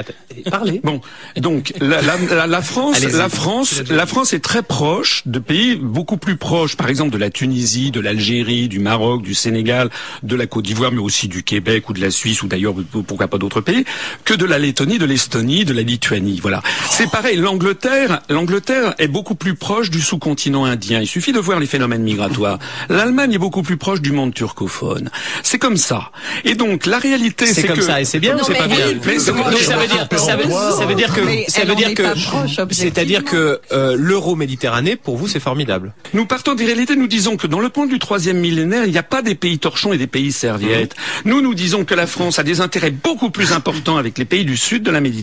[0.50, 0.80] Parlez.
[0.82, 1.00] Bon,
[1.36, 6.76] donc la, France, la France, la France est très proche de pays beaucoup plus proches,
[6.76, 9.88] par exemple de la Tunisie, de l'Algérie, du Maroc, du Sénégal,
[10.24, 12.74] de la Côte d'Ivoire, mais aussi du Québec ou de la Suisse ou d'ailleurs
[13.06, 13.84] pourquoi pas d'autres pays,
[14.24, 16.38] que de la Lettonie, de l'Estonie, de la Lituanie.
[16.40, 16.62] Voilà.
[16.90, 17.36] C'est pareil.
[17.36, 21.00] L'Angleterre, l'Angleterre est beaucoup plus proche du sous-continent indien.
[21.00, 22.58] Il suffit de voir les phénomènes migratoires.
[22.88, 25.10] L'Allemagne est beaucoup plus proche du monde turcophone.
[25.42, 26.10] C'est comme ça.
[26.44, 28.66] Et donc la réalité, c'est C'est comme que ça et c'est bien c'est mais pas
[28.66, 30.44] oui, bien Mais c'est- Donc ça veut dire ça veut,
[30.78, 32.02] ça veut dire que ça veut dire que
[32.70, 35.92] c'est-à-dire que euh, l'euro-méditerranée pour vous c'est formidable.
[36.14, 38.98] Nous partons des réalités, nous disons que dans le point du troisième millénaire, il n'y
[38.98, 40.94] a pas des pays torchons et des pays serviettes.
[41.24, 44.44] Nous, nous disons que la France a des intérêts beaucoup plus importants avec les pays
[44.44, 45.17] du sud de la Méditerranée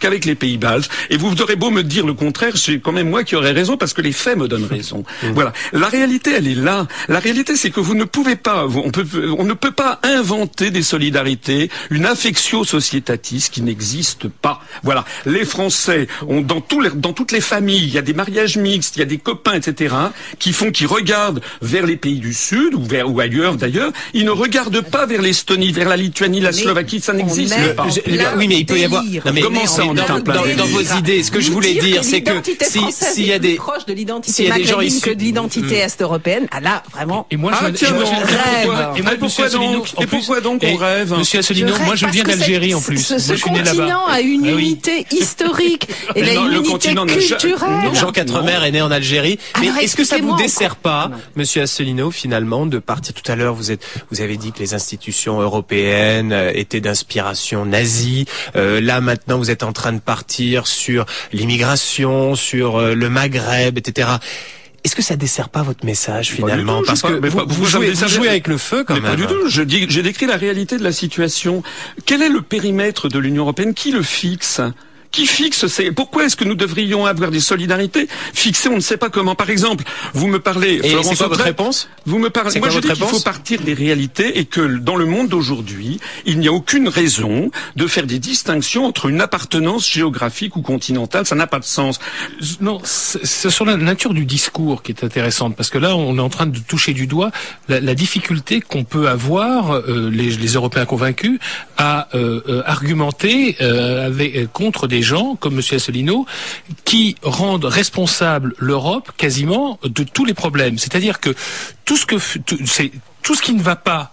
[0.00, 0.88] qu'avec les pays baltes.
[1.10, 3.76] Et vous aurez beau me dire le contraire, c'est quand même moi qui aurais raison
[3.76, 5.04] parce que les faits me donnent raison.
[5.34, 5.52] Voilà.
[5.72, 6.86] La réalité, elle est là.
[7.08, 9.06] La réalité, c'est que vous ne pouvez pas, on, peut,
[9.38, 14.60] on ne peut pas inventer des solidarités, une affectio societatis qui n'existe pas.
[14.82, 15.04] Voilà.
[15.26, 18.96] Les Français ont dans, les- dans toutes les familles, il y a des mariages mixtes,
[18.96, 19.94] il y a des copains, etc.,
[20.38, 23.92] qui font, qui regardent vers les pays du Sud ou vers ou ailleurs d'ailleurs.
[24.14, 27.00] Ils ne regardent pas vers l'Estonie, vers la Lituanie, la Slovaquie.
[27.00, 27.86] Ça n'existe pas.
[27.88, 28.00] Je-
[28.36, 29.22] oui mais il peut y avoir délire.
[29.26, 31.40] non, mais Comment ça, on dans, est en plein dans- dans vos idées ce que
[31.40, 33.98] je voulais dire c'est que l'identité si s'il y a est des proche de s'il
[33.98, 37.26] l'identité y a des gens maghrébine issus- que de l'identité est-européenne, ah là vraiment.
[37.30, 40.06] Et moi, Ah, je, tiens et pourquoi- et moi, et pourquoi monsieur Asselineau, donc Et
[40.06, 42.98] plus- pourquoi donc on rêve Monsieur Asselineau, rêve moi je viens d'Algérie en plus.
[43.02, 46.94] Ce, continent a une Ah unité historique et Mais il a non, une le unité
[46.94, 47.68] culturelle.
[47.94, 49.38] Jean Quatremer est né en Algérie.
[49.60, 51.10] Mais Alors, est-ce que ça vous dessert pas.
[51.36, 54.74] Monsieur Asselineau, finalement, de partir tout à l'heure Vous êtes, vous avez dit que les
[54.74, 58.24] institutions européennes euh, étaient d'inspiration nazie.
[58.56, 63.76] Euh, là, maintenant, vous êtes en train de partir sur l'immigration, sur euh, le Maghreb,
[63.78, 64.08] etc.
[64.84, 67.64] Est-ce que ça dessert pas votre message finalement tout, Parce que pas, vous, pas- vous
[67.66, 69.10] jouez, vous jouez avec le feu quand Mais même.
[69.10, 69.48] pas du tout.
[69.48, 71.62] Je dis, j'ai décrit la réalité de la situation.
[72.04, 73.74] Quel est le périmètre de l'Union européenne?
[73.74, 74.60] Qui le fixe?
[75.12, 75.92] Qui fixe ces...
[75.92, 79.34] Pourquoi est-ce que nous devrions avoir des solidarités fixées On ne sait pas comment.
[79.34, 79.84] Par exemple,
[80.14, 80.80] vous me parlez...
[80.82, 82.58] Et Florence quoi votre réponse Vous me parlez...
[82.58, 86.38] Moi, je dis qu'il faut partir des réalités et que dans le monde d'aujourd'hui, il
[86.38, 91.26] n'y a aucune raison de faire des distinctions entre une appartenance géographique ou continentale.
[91.26, 91.98] Ça n'a pas de sens.
[92.60, 96.16] Non, c'est c'est sur la nature du discours qui est intéressante parce que là, on
[96.16, 97.30] est en train de toucher du doigt
[97.68, 101.38] la, la difficulté qu'on peut avoir euh, les, les Européens convaincus
[101.76, 106.26] à euh, euh, argumenter euh, avec, euh, contre des gens comme Monsieur Asselineau
[106.84, 110.78] qui rendent responsable l'Europe quasiment de tous les problèmes.
[110.78, 111.34] C'est-à-dire que
[111.84, 112.58] tout ce que tout,
[113.22, 114.12] tout ce qui ne va pas,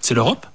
[0.00, 0.46] c'est l'Europe.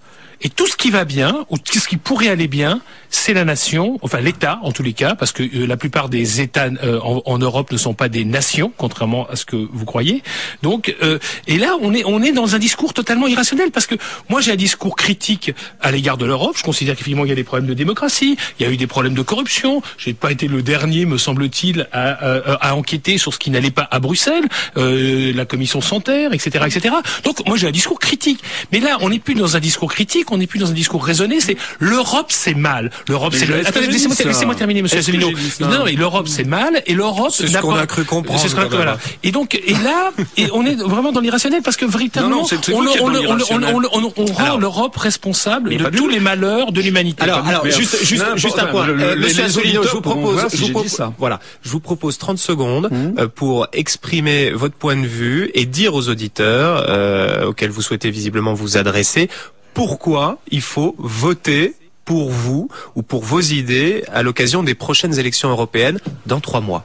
[0.42, 3.46] Et tout ce qui va bien, ou tout ce qui pourrait aller bien, c'est la
[3.46, 7.00] nation, enfin l'État en tous les cas, parce que euh, la plupart des États euh,
[7.02, 10.24] en, en Europe ne sont pas des nations, contrairement à ce que vous croyez.
[10.62, 11.18] Donc, euh,
[11.48, 13.96] et là, on est on est dans un discours totalement irrationnel, parce que
[14.30, 16.56] moi j'ai un discours critique à l'égard de l'Europe.
[16.58, 18.88] Je considère qu'effectivement il y a des problèmes de démocratie, il y a eu des
[18.88, 19.82] problèmes de corruption.
[19.98, 23.72] J'ai pas été le dernier, me semble-t-il, à, à, à enquêter sur ce qui n'allait
[23.72, 24.46] pas à Bruxelles,
[24.78, 26.96] euh, la commission Santerre, etc., etc.
[27.24, 28.44] Donc moi j'ai un discours critique.
[28.72, 31.04] Mais là, on n'est plus dans un discours critique, on n'est plus dans un discours
[31.04, 31.40] raisonné.
[31.40, 32.92] C'est l'Europe, c'est mal.
[33.08, 33.46] L'Europe, c'est.
[33.46, 35.32] le- Attendez, laissez-moi terminer, Monsieur Asselineau.
[35.62, 37.32] Non, mais l'Europe, c'est mal, et l'Europe.
[37.32, 38.98] C'est ce n'a qu'on pas- a cru comprendre, C'est ce qu'on a cru, voilà.
[39.24, 44.58] Et donc, et là, et on est vraiment dans l'irrationnel parce que véritablement, on, rend
[44.58, 47.24] l'Europe responsable de tous les malheurs de l'humanité.
[47.24, 48.88] Alors, juste, juste, n'importe- juste un point.
[48.90, 52.90] Euh, Monsieur Asselineau, je vous propose, je vous propose, voilà, je vous propose 30 secondes
[52.92, 53.16] Mhm.
[53.20, 58.10] euh, pour exprimer votre point de vue et dire aux auditeurs euh, auxquels vous souhaitez
[58.12, 59.30] visiblement vous adresser
[59.78, 65.50] pourquoi il faut voter pour vous ou pour vos idées à l'occasion des prochaines élections
[65.50, 66.84] européennes dans trois mois.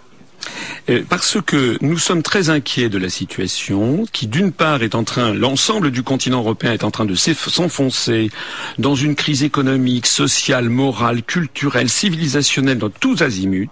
[0.90, 5.04] Euh, Parce que nous sommes très inquiets de la situation, qui d'une part est en
[5.04, 8.30] train, l'ensemble du continent européen est en train de s'enfoncer
[8.78, 13.68] dans une crise économique, sociale, morale, culturelle, civilisationnelle dans tous azimuts.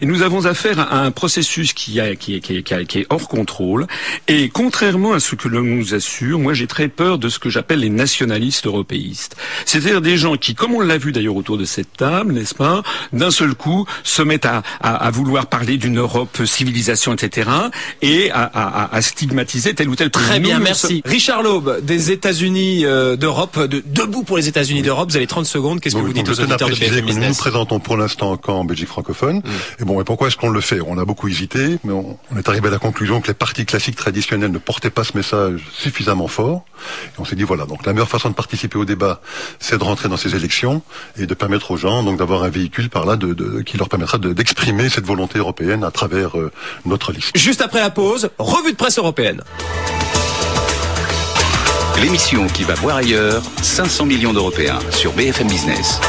[0.00, 3.86] Et nous avons affaire à un processus qui, est, hors contrôle.
[4.26, 7.50] Et contrairement à ce que l'on nous assure, moi j'ai très peur de ce que
[7.50, 9.36] j'appelle les nationalistes européistes.
[9.64, 12.82] C'est-à-dire des gens qui, comme on l'a vu d'ailleurs autour de cette table, n'est-ce pas,
[13.12, 17.48] d'un seul coup se mettent à vouloir parler d'une Europe civilisation, etc.,
[18.02, 20.22] et à, à, à stigmatiser tel ou tel pays.
[20.22, 21.02] Très bien, merci.
[21.04, 25.10] Richard Laube, des États-Unis euh, d'Europe, de, debout pour les États-Unis d'Europe.
[25.10, 25.80] Vous avez 30 secondes.
[25.80, 27.96] Qu'est-ce que vous dites donc, aux auditeurs de BFM que nous nous Business présentons pour
[27.96, 29.42] l'instant qu'en Belgique francophone.
[29.80, 30.80] Et bon, et pourquoi est-ce qu'on le fait?
[30.86, 33.64] On a beaucoup hésité, mais on, on est arrivé à la conclusion que les partis
[33.66, 36.64] classiques traditionnels ne portaient pas ce message suffisamment fort.
[37.06, 39.20] Et on s'est dit voilà, donc la meilleure façon de participer au débat,
[39.58, 40.82] c'est de rentrer dans ces élections
[41.18, 43.88] et de permettre aux gens donc d'avoir un véhicule par là de, de- qui leur
[43.88, 46.52] permettra de- d'exprimer cette volonté européenne à travers euh,
[46.84, 47.36] notre liste.
[47.36, 49.42] Juste après la pause, revue de presse européenne.
[52.00, 56.00] L'émission qui va voir ailleurs, 500 millions d'Européens sur BFM Business.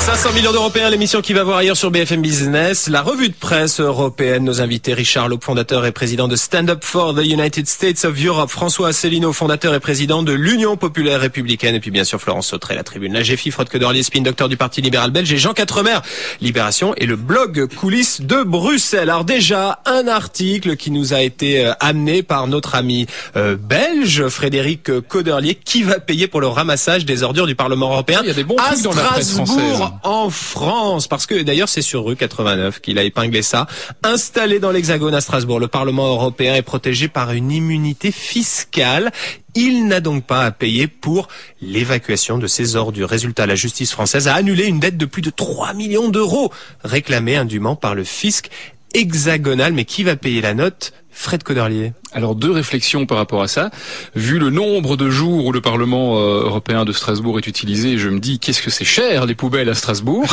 [0.00, 2.88] 500 millions d'Européens, l'émission qui va voir ailleurs sur BFM Business.
[2.88, 6.82] La revue de presse européenne, nos invités, Richard Loeb, fondateur et président de Stand Up
[6.82, 11.74] for the United States of Europe, François Asselineau, fondateur et président de l'Union Populaire Républicaine,
[11.74, 14.56] et puis bien sûr Florence Sautré, la tribune, la GFI, Fred Codorlier, spin docteur du
[14.56, 15.98] Parti libéral belge, et Jean Quatremer,
[16.40, 19.10] Libération, et le blog Coulisses de Bruxelles.
[19.10, 24.28] Alors déjà, un article qui nous a été euh, amené par notre ami euh, belge,
[24.28, 28.30] Frédéric Codorlier, qui va payer pour le ramassage des ordures du Parlement européen Il y
[28.30, 31.82] a des bons à trucs dans la presse Strasbourg, en France, parce que d'ailleurs c'est
[31.82, 33.66] sur rue 89 qu'il a épinglé ça.
[34.02, 39.10] Installé dans l'Hexagone à Strasbourg, le Parlement européen est protégé par une immunité fiscale.
[39.54, 41.28] Il n'a donc pas à payer pour
[41.60, 43.08] l'évacuation de ses ordures.
[43.08, 46.52] Résultat, la justice française a annulé une dette de plus de 3 millions d'euros
[46.84, 48.50] réclamée indûment par le fisc
[48.94, 49.72] hexagonal.
[49.72, 50.92] Mais qui va payer la note?
[51.12, 51.92] Fred Coderlier.
[52.12, 53.70] Alors deux réflexions par rapport à ça.
[54.16, 58.08] Vu le nombre de jours où le Parlement euh, européen de Strasbourg est utilisé, je
[58.08, 60.24] me dis qu'est-ce que c'est cher les poubelles à Strasbourg?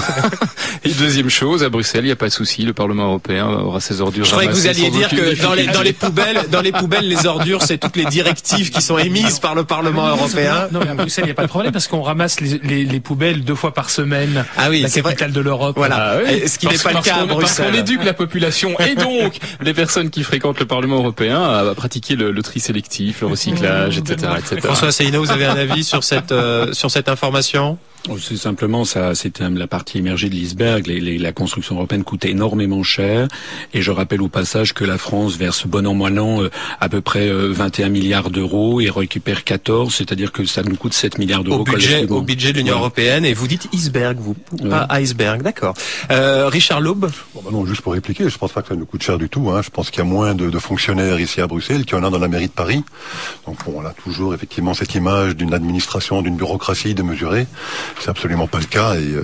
[0.84, 3.80] Et deuxième chose, à Bruxelles, il n'y a pas de souci, le Parlement européen aura
[3.80, 4.26] ses ordures.
[4.26, 5.94] Je croyais que vous alliez dire que dans les, dans les difficulté.
[6.06, 9.64] poubelles, dans les poubelles, les ordures, c'est toutes les directives qui sont émises par le
[9.64, 10.68] Parlement européen.
[10.72, 12.86] Non, mais à Bruxelles, il n'y a pas de problème parce qu'on ramasse les, les,
[12.86, 14.46] les poubelles deux fois par semaine.
[14.58, 15.02] Ah oui, la vrai.
[15.02, 15.76] capitale de l'Europe.
[15.78, 15.96] Voilà.
[15.98, 16.48] Ah oui.
[16.48, 17.72] Ce qui n'est pas le cas à qu'on- Parce Bruxelles.
[17.72, 22.16] qu'on éduque la population et donc les personnes qui fréquentent le Parlement européen à pratiquer
[22.16, 24.62] le, le tri sélectif, le recyclage, etc., etc.
[24.62, 27.78] François Asselineau, vous avez un avis sur cette euh, sur cette information?
[28.20, 30.88] C'est simplement ça, c'était la partie émergée de l'iceberg.
[30.88, 33.28] Les- les- la construction européenne coûte énormément cher,
[33.74, 36.50] et je rappelle au passage que la France verse bon an mal an euh,
[36.80, 40.94] à peu près euh, 21 milliards d'euros et récupère 14, c'est-à-dire que ça nous coûte
[40.94, 42.82] 7 milliards d'euros au budget au budget de l'Union Voilà.
[42.82, 44.36] européenne et vous dites iceberg vous
[44.70, 45.74] pas iceberg d'accord.
[46.12, 48.86] Euh, Richard Laube Bon, bah non, juste pour répliquer, je pense pas que ça nous
[48.86, 49.50] coûte cher du tout.
[49.50, 49.62] Hein.
[49.62, 52.04] Je pense qu'il y a moins de, de fonctionnaires ici à Bruxelles qu'il y en
[52.04, 52.84] a dans la mairie de Paris.
[53.46, 57.48] Donc bon, on a toujours effectivement cette image d'une administration, d'une bureaucratie démesurée.
[58.00, 59.24] C'est absolument pas le cas et, euh,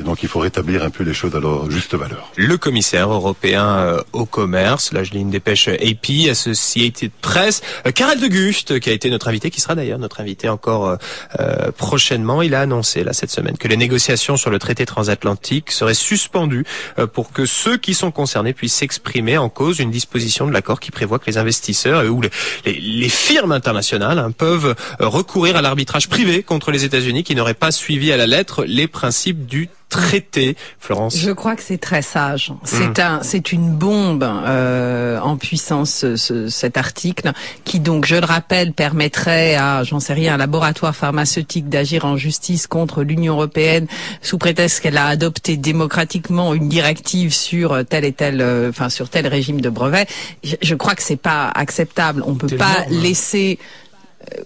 [0.00, 2.30] et donc il faut rétablir un peu les choses à leur juste valeur.
[2.36, 7.90] le commissaire européen euh, au commerce, là je lis une dépêche AP, Associated Press, euh,
[7.90, 10.96] Karel de Gucht, qui a été notre invité, qui sera d'ailleurs notre invité encore
[11.40, 15.72] euh, prochainement, il a annoncé là cette semaine que les négociations sur le traité transatlantique
[15.72, 16.64] seraient suspendues
[17.12, 20.92] pour que ceux qui sont concernés puissent s'exprimer en cause une disposition de l'accord qui
[20.92, 22.30] prévoit que les investisseurs ou les,
[22.64, 27.54] les- les firmes internationales hein, peuvent recourir à l'arbitrage privé contre les États-Unis qui n'auraient
[27.54, 30.54] pas suivi à la lettre les principes du traité.
[30.78, 31.16] Florence.
[31.16, 32.52] Je crois que c'est très sage.
[32.62, 37.32] C'est un, c'est une bombe euh, en puissance ce- ce- cet article
[37.64, 42.18] qui donc, je le rappelle, permettrait à, j'en sais rien, un laboratoire pharmaceutique d'agir en
[42.18, 43.86] justice contre l'Union européenne
[44.20, 49.08] sous prétexte qu'elle a adopté démocratiquement une directive sur tel et tel, euh, enfin sur
[49.08, 50.06] tel régime de brevet.
[50.44, 52.22] Je, je crois que c'est pas acceptable.
[52.26, 53.02] On peut pas énorme.
[53.04, 53.58] laisser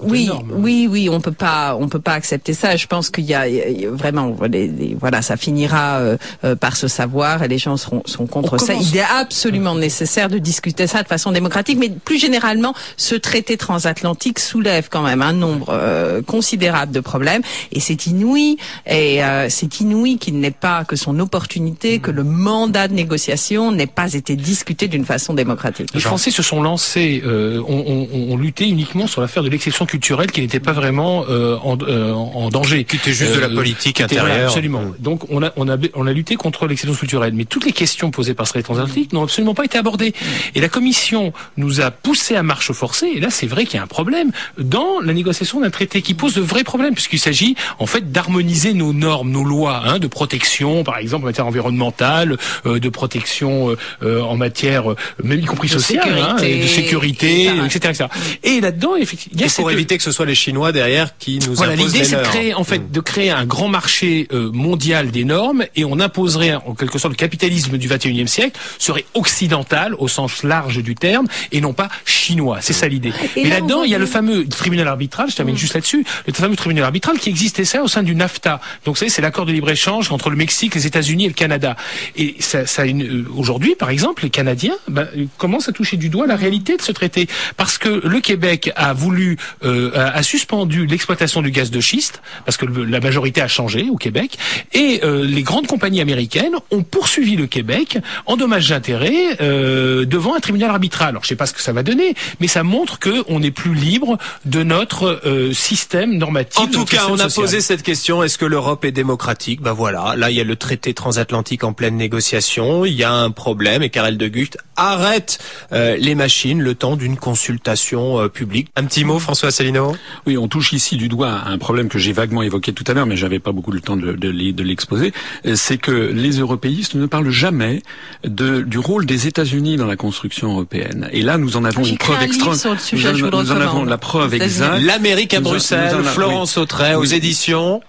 [0.01, 0.53] oui, énorme.
[0.57, 2.77] oui, oui, on peut pas, on peut pas accepter ça.
[2.77, 6.17] Je pense qu'il y a, il y a vraiment, les- les- voilà, ça finira euh,
[6.45, 8.75] euh, par se savoir et les gens seront, sont contre On ça.
[8.75, 13.15] commence- Il est absolument nécessaire de discuter ça de façon démocratique, mais plus généralement, ce
[13.15, 17.43] traité transatlantique soulève quand même un nombre euh, considérable de problèmes
[17.73, 22.25] et c'est inouï et euh, c'est inouï qu'il n'ait pas que son opportunité, que le
[22.25, 25.89] mandat de négociation n'ait pas été discuté d'une façon démocratique.
[25.95, 29.87] Les Français se sont lancés, euh, ont, ont- ont lutté uniquement sur l'affaire de l'exception
[29.87, 32.85] culturelle qui n'était pas vraiment euh, en, euh, en danger.
[32.85, 34.47] Qui était juste de la Euh, politique intérieure.
[34.49, 34.81] absolument.
[34.83, 34.95] Mm.
[34.99, 37.33] Donc on a, on, a, on a lutté contre l'exception culturelle.
[37.35, 40.15] Mais toutes les questions posées par ce traité transatlantique n'ont absolument pas été abordées.
[40.55, 43.13] Et la Commission nous a poussé à marche forcée.
[43.17, 46.15] Et là, c'est vrai qu'il y a un problème dans la négociation d'un traité qui
[46.15, 50.07] pose de vrais problèmes, puisqu'il s'agit en fait d'harmoniser nos normes, nos lois hein, de
[50.07, 52.37] protection, par exemple en matière environnementale,
[52.67, 56.63] euh, de protection euh, euh, en matière, euh, même y compris De sociale, hein, sécurité,
[56.63, 57.67] de sécurité, etc.
[57.67, 57.89] etc.
[57.91, 58.05] etc.
[58.43, 61.39] Et là-dedans, effectivement, il y a pour éviter que ce soit les Chinois derrière qui
[61.39, 62.91] nous Voilà, imposent l'idée c'est de créer en fait Mm.
[62.91, 67.13] de créer un grand marché euh, mondial des normes et on imposerait en quelque sorte
[67.13, 71.89] le capitalisme du 21e siècle serait occidental au sens large du terme et non pas
[72.05, 72.59] chinois.
[72.61, 73.13] C'est ça l'idée.
[73.37, 76.05] Et Mais là, là-dedans, il y a le fameux tribunal arbitral, je termine juste là-dessus,
[76.27, 78.61] le fameux tribunal arbitral qui existait ça au sein du NAFTA.
[78.85, 81.77] Donc vous savez, c'est l'accord de libre-échange entre le Mexique, les États-Unis et le Canada.
[82.17, 86.09] Et ça, ça euh, aujourd'hui, par exemple, les Canadiens ben, euh, commencent à toucher du
[86.09, 90.23] doigt la réalité de ce traité parce que le Québec a voulu, euh, a, a
[90.23, 94.39] suspendu l'exploitation du gaz de schiste parce que le- la majorité a changé au Québec
[94.73, 100.35] et euh, les grandes compagnies américaines ont poursuivi le Québec en dommages d'intérêt euh, devant
[100.35, 101.11] un tribunal arbitral.
[101.11, 103.51] Alors je sais pas ce que ça va donner, mais ça montre que on est
[103.51, 106.61] plus libre de notre euh, système normatif.
[106.61, 107.45] En tout cas, on a social.
[107.45, 109.61] posé cette question est-ce que l'Europe est démocratique?
[109.61, 113.13] Ben voilà, là il y a le traité transatlantique en pleine négociation, il y a
[113.13, 115.39] un problème et Karel de Gucht arrête
[115.73, 118.69] euh, les machines le temps d'une consultation euh, publique.
[118.77, 122.13] Un petit mot, François Asselineau Oui, on touche ici du doigt un problème que j'ai
[122.13, 124.63] vaguement évoqué tout à l'heure, mais j'avais pas beaucoup le temps de, de l'e- de
[124.63, 125.13] l'exposer.
[125.47, 127.83] Euh, C'est que les européistes ne parlent jamais
[128.25, 131.09] de, du rôle des États-Unis dans la construction européenne.
[131.13, 132.55] Et là, nous en avons J'ai une preuve un livre extra.
[132.57, 134.83] sur le sujet, nous, je en- nous en avons la preuve exacte.
[134.83, 137.15] L'Amérique à Nous en- Bruxelles, nous en a- Florence Autray aux Oui.
[137.15, 137.81] éditions.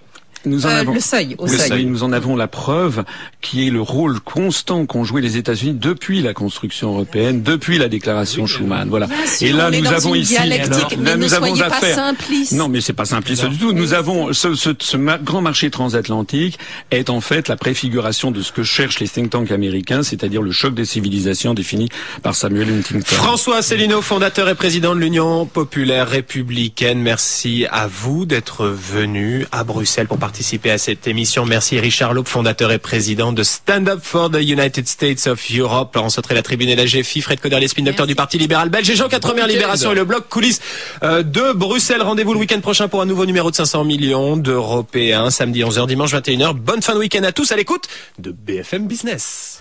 [0.46, 1.68] Nous en Euh, avons le seuil, au Le seuil.
[1.68, 3.04] seuil, Nous en avons la preuve
[3.40, 7.88] qui est le rôle constant qu'ont joué les États-Unis depuis la construction européenne, depuis la
[7.88, 8.88] déclaration Schuman.
[8.88, 9.08] Voilà.
[9.26, 11.94] Sûr, Et là, nous avons ici, alors, là, nous avons affaire.
[11.96, 12.52] simpliste.
[12.52, 13.72] Non, mais c'est pas simpliste du tout.
[13.72, 16.58] Nous avons ce, ce, ce ma- grand marché transatlantique
[16.90, 20.52] est en fait la préfiguration de ce que cherchent les think tanks américains, c'est-à-dire le
[20.52, 21.88] choc des civilisations défini
[22.22, 23.04] par Samuel Huntington.
[23.16, 29.64] François Asselineau, fondateur et président de l'Union populaire républicaine, merci à vous d'être venu à
[29.64, 31.46] Bruxelles pour participer à cette émission.
[31.46, 35.94] Merci Richard Loeb, fondateur et président de Stand Up for the United States of Europe.
[35.94, 38.68] Laurence Sautré, la tribune et la GFI, Fred Coder, les spin docteur du Parti libéral
[38.68, 40.60] belge et Jean Quatremer, Libération et le bloc coulisses
[41.04, 42.02] euh, de Bruxelles.
[42.02, 46.12] Rendez-vous le week-end prochain pour un nouveau numéro de 500 millions d'Européens, samedi 11h, dimanche
[46.12, 46.54] 21h.
[46.54, 47.84] Bonne fin de week-end à tous à l'écoute
[48.18, 49.53] de BFM Business.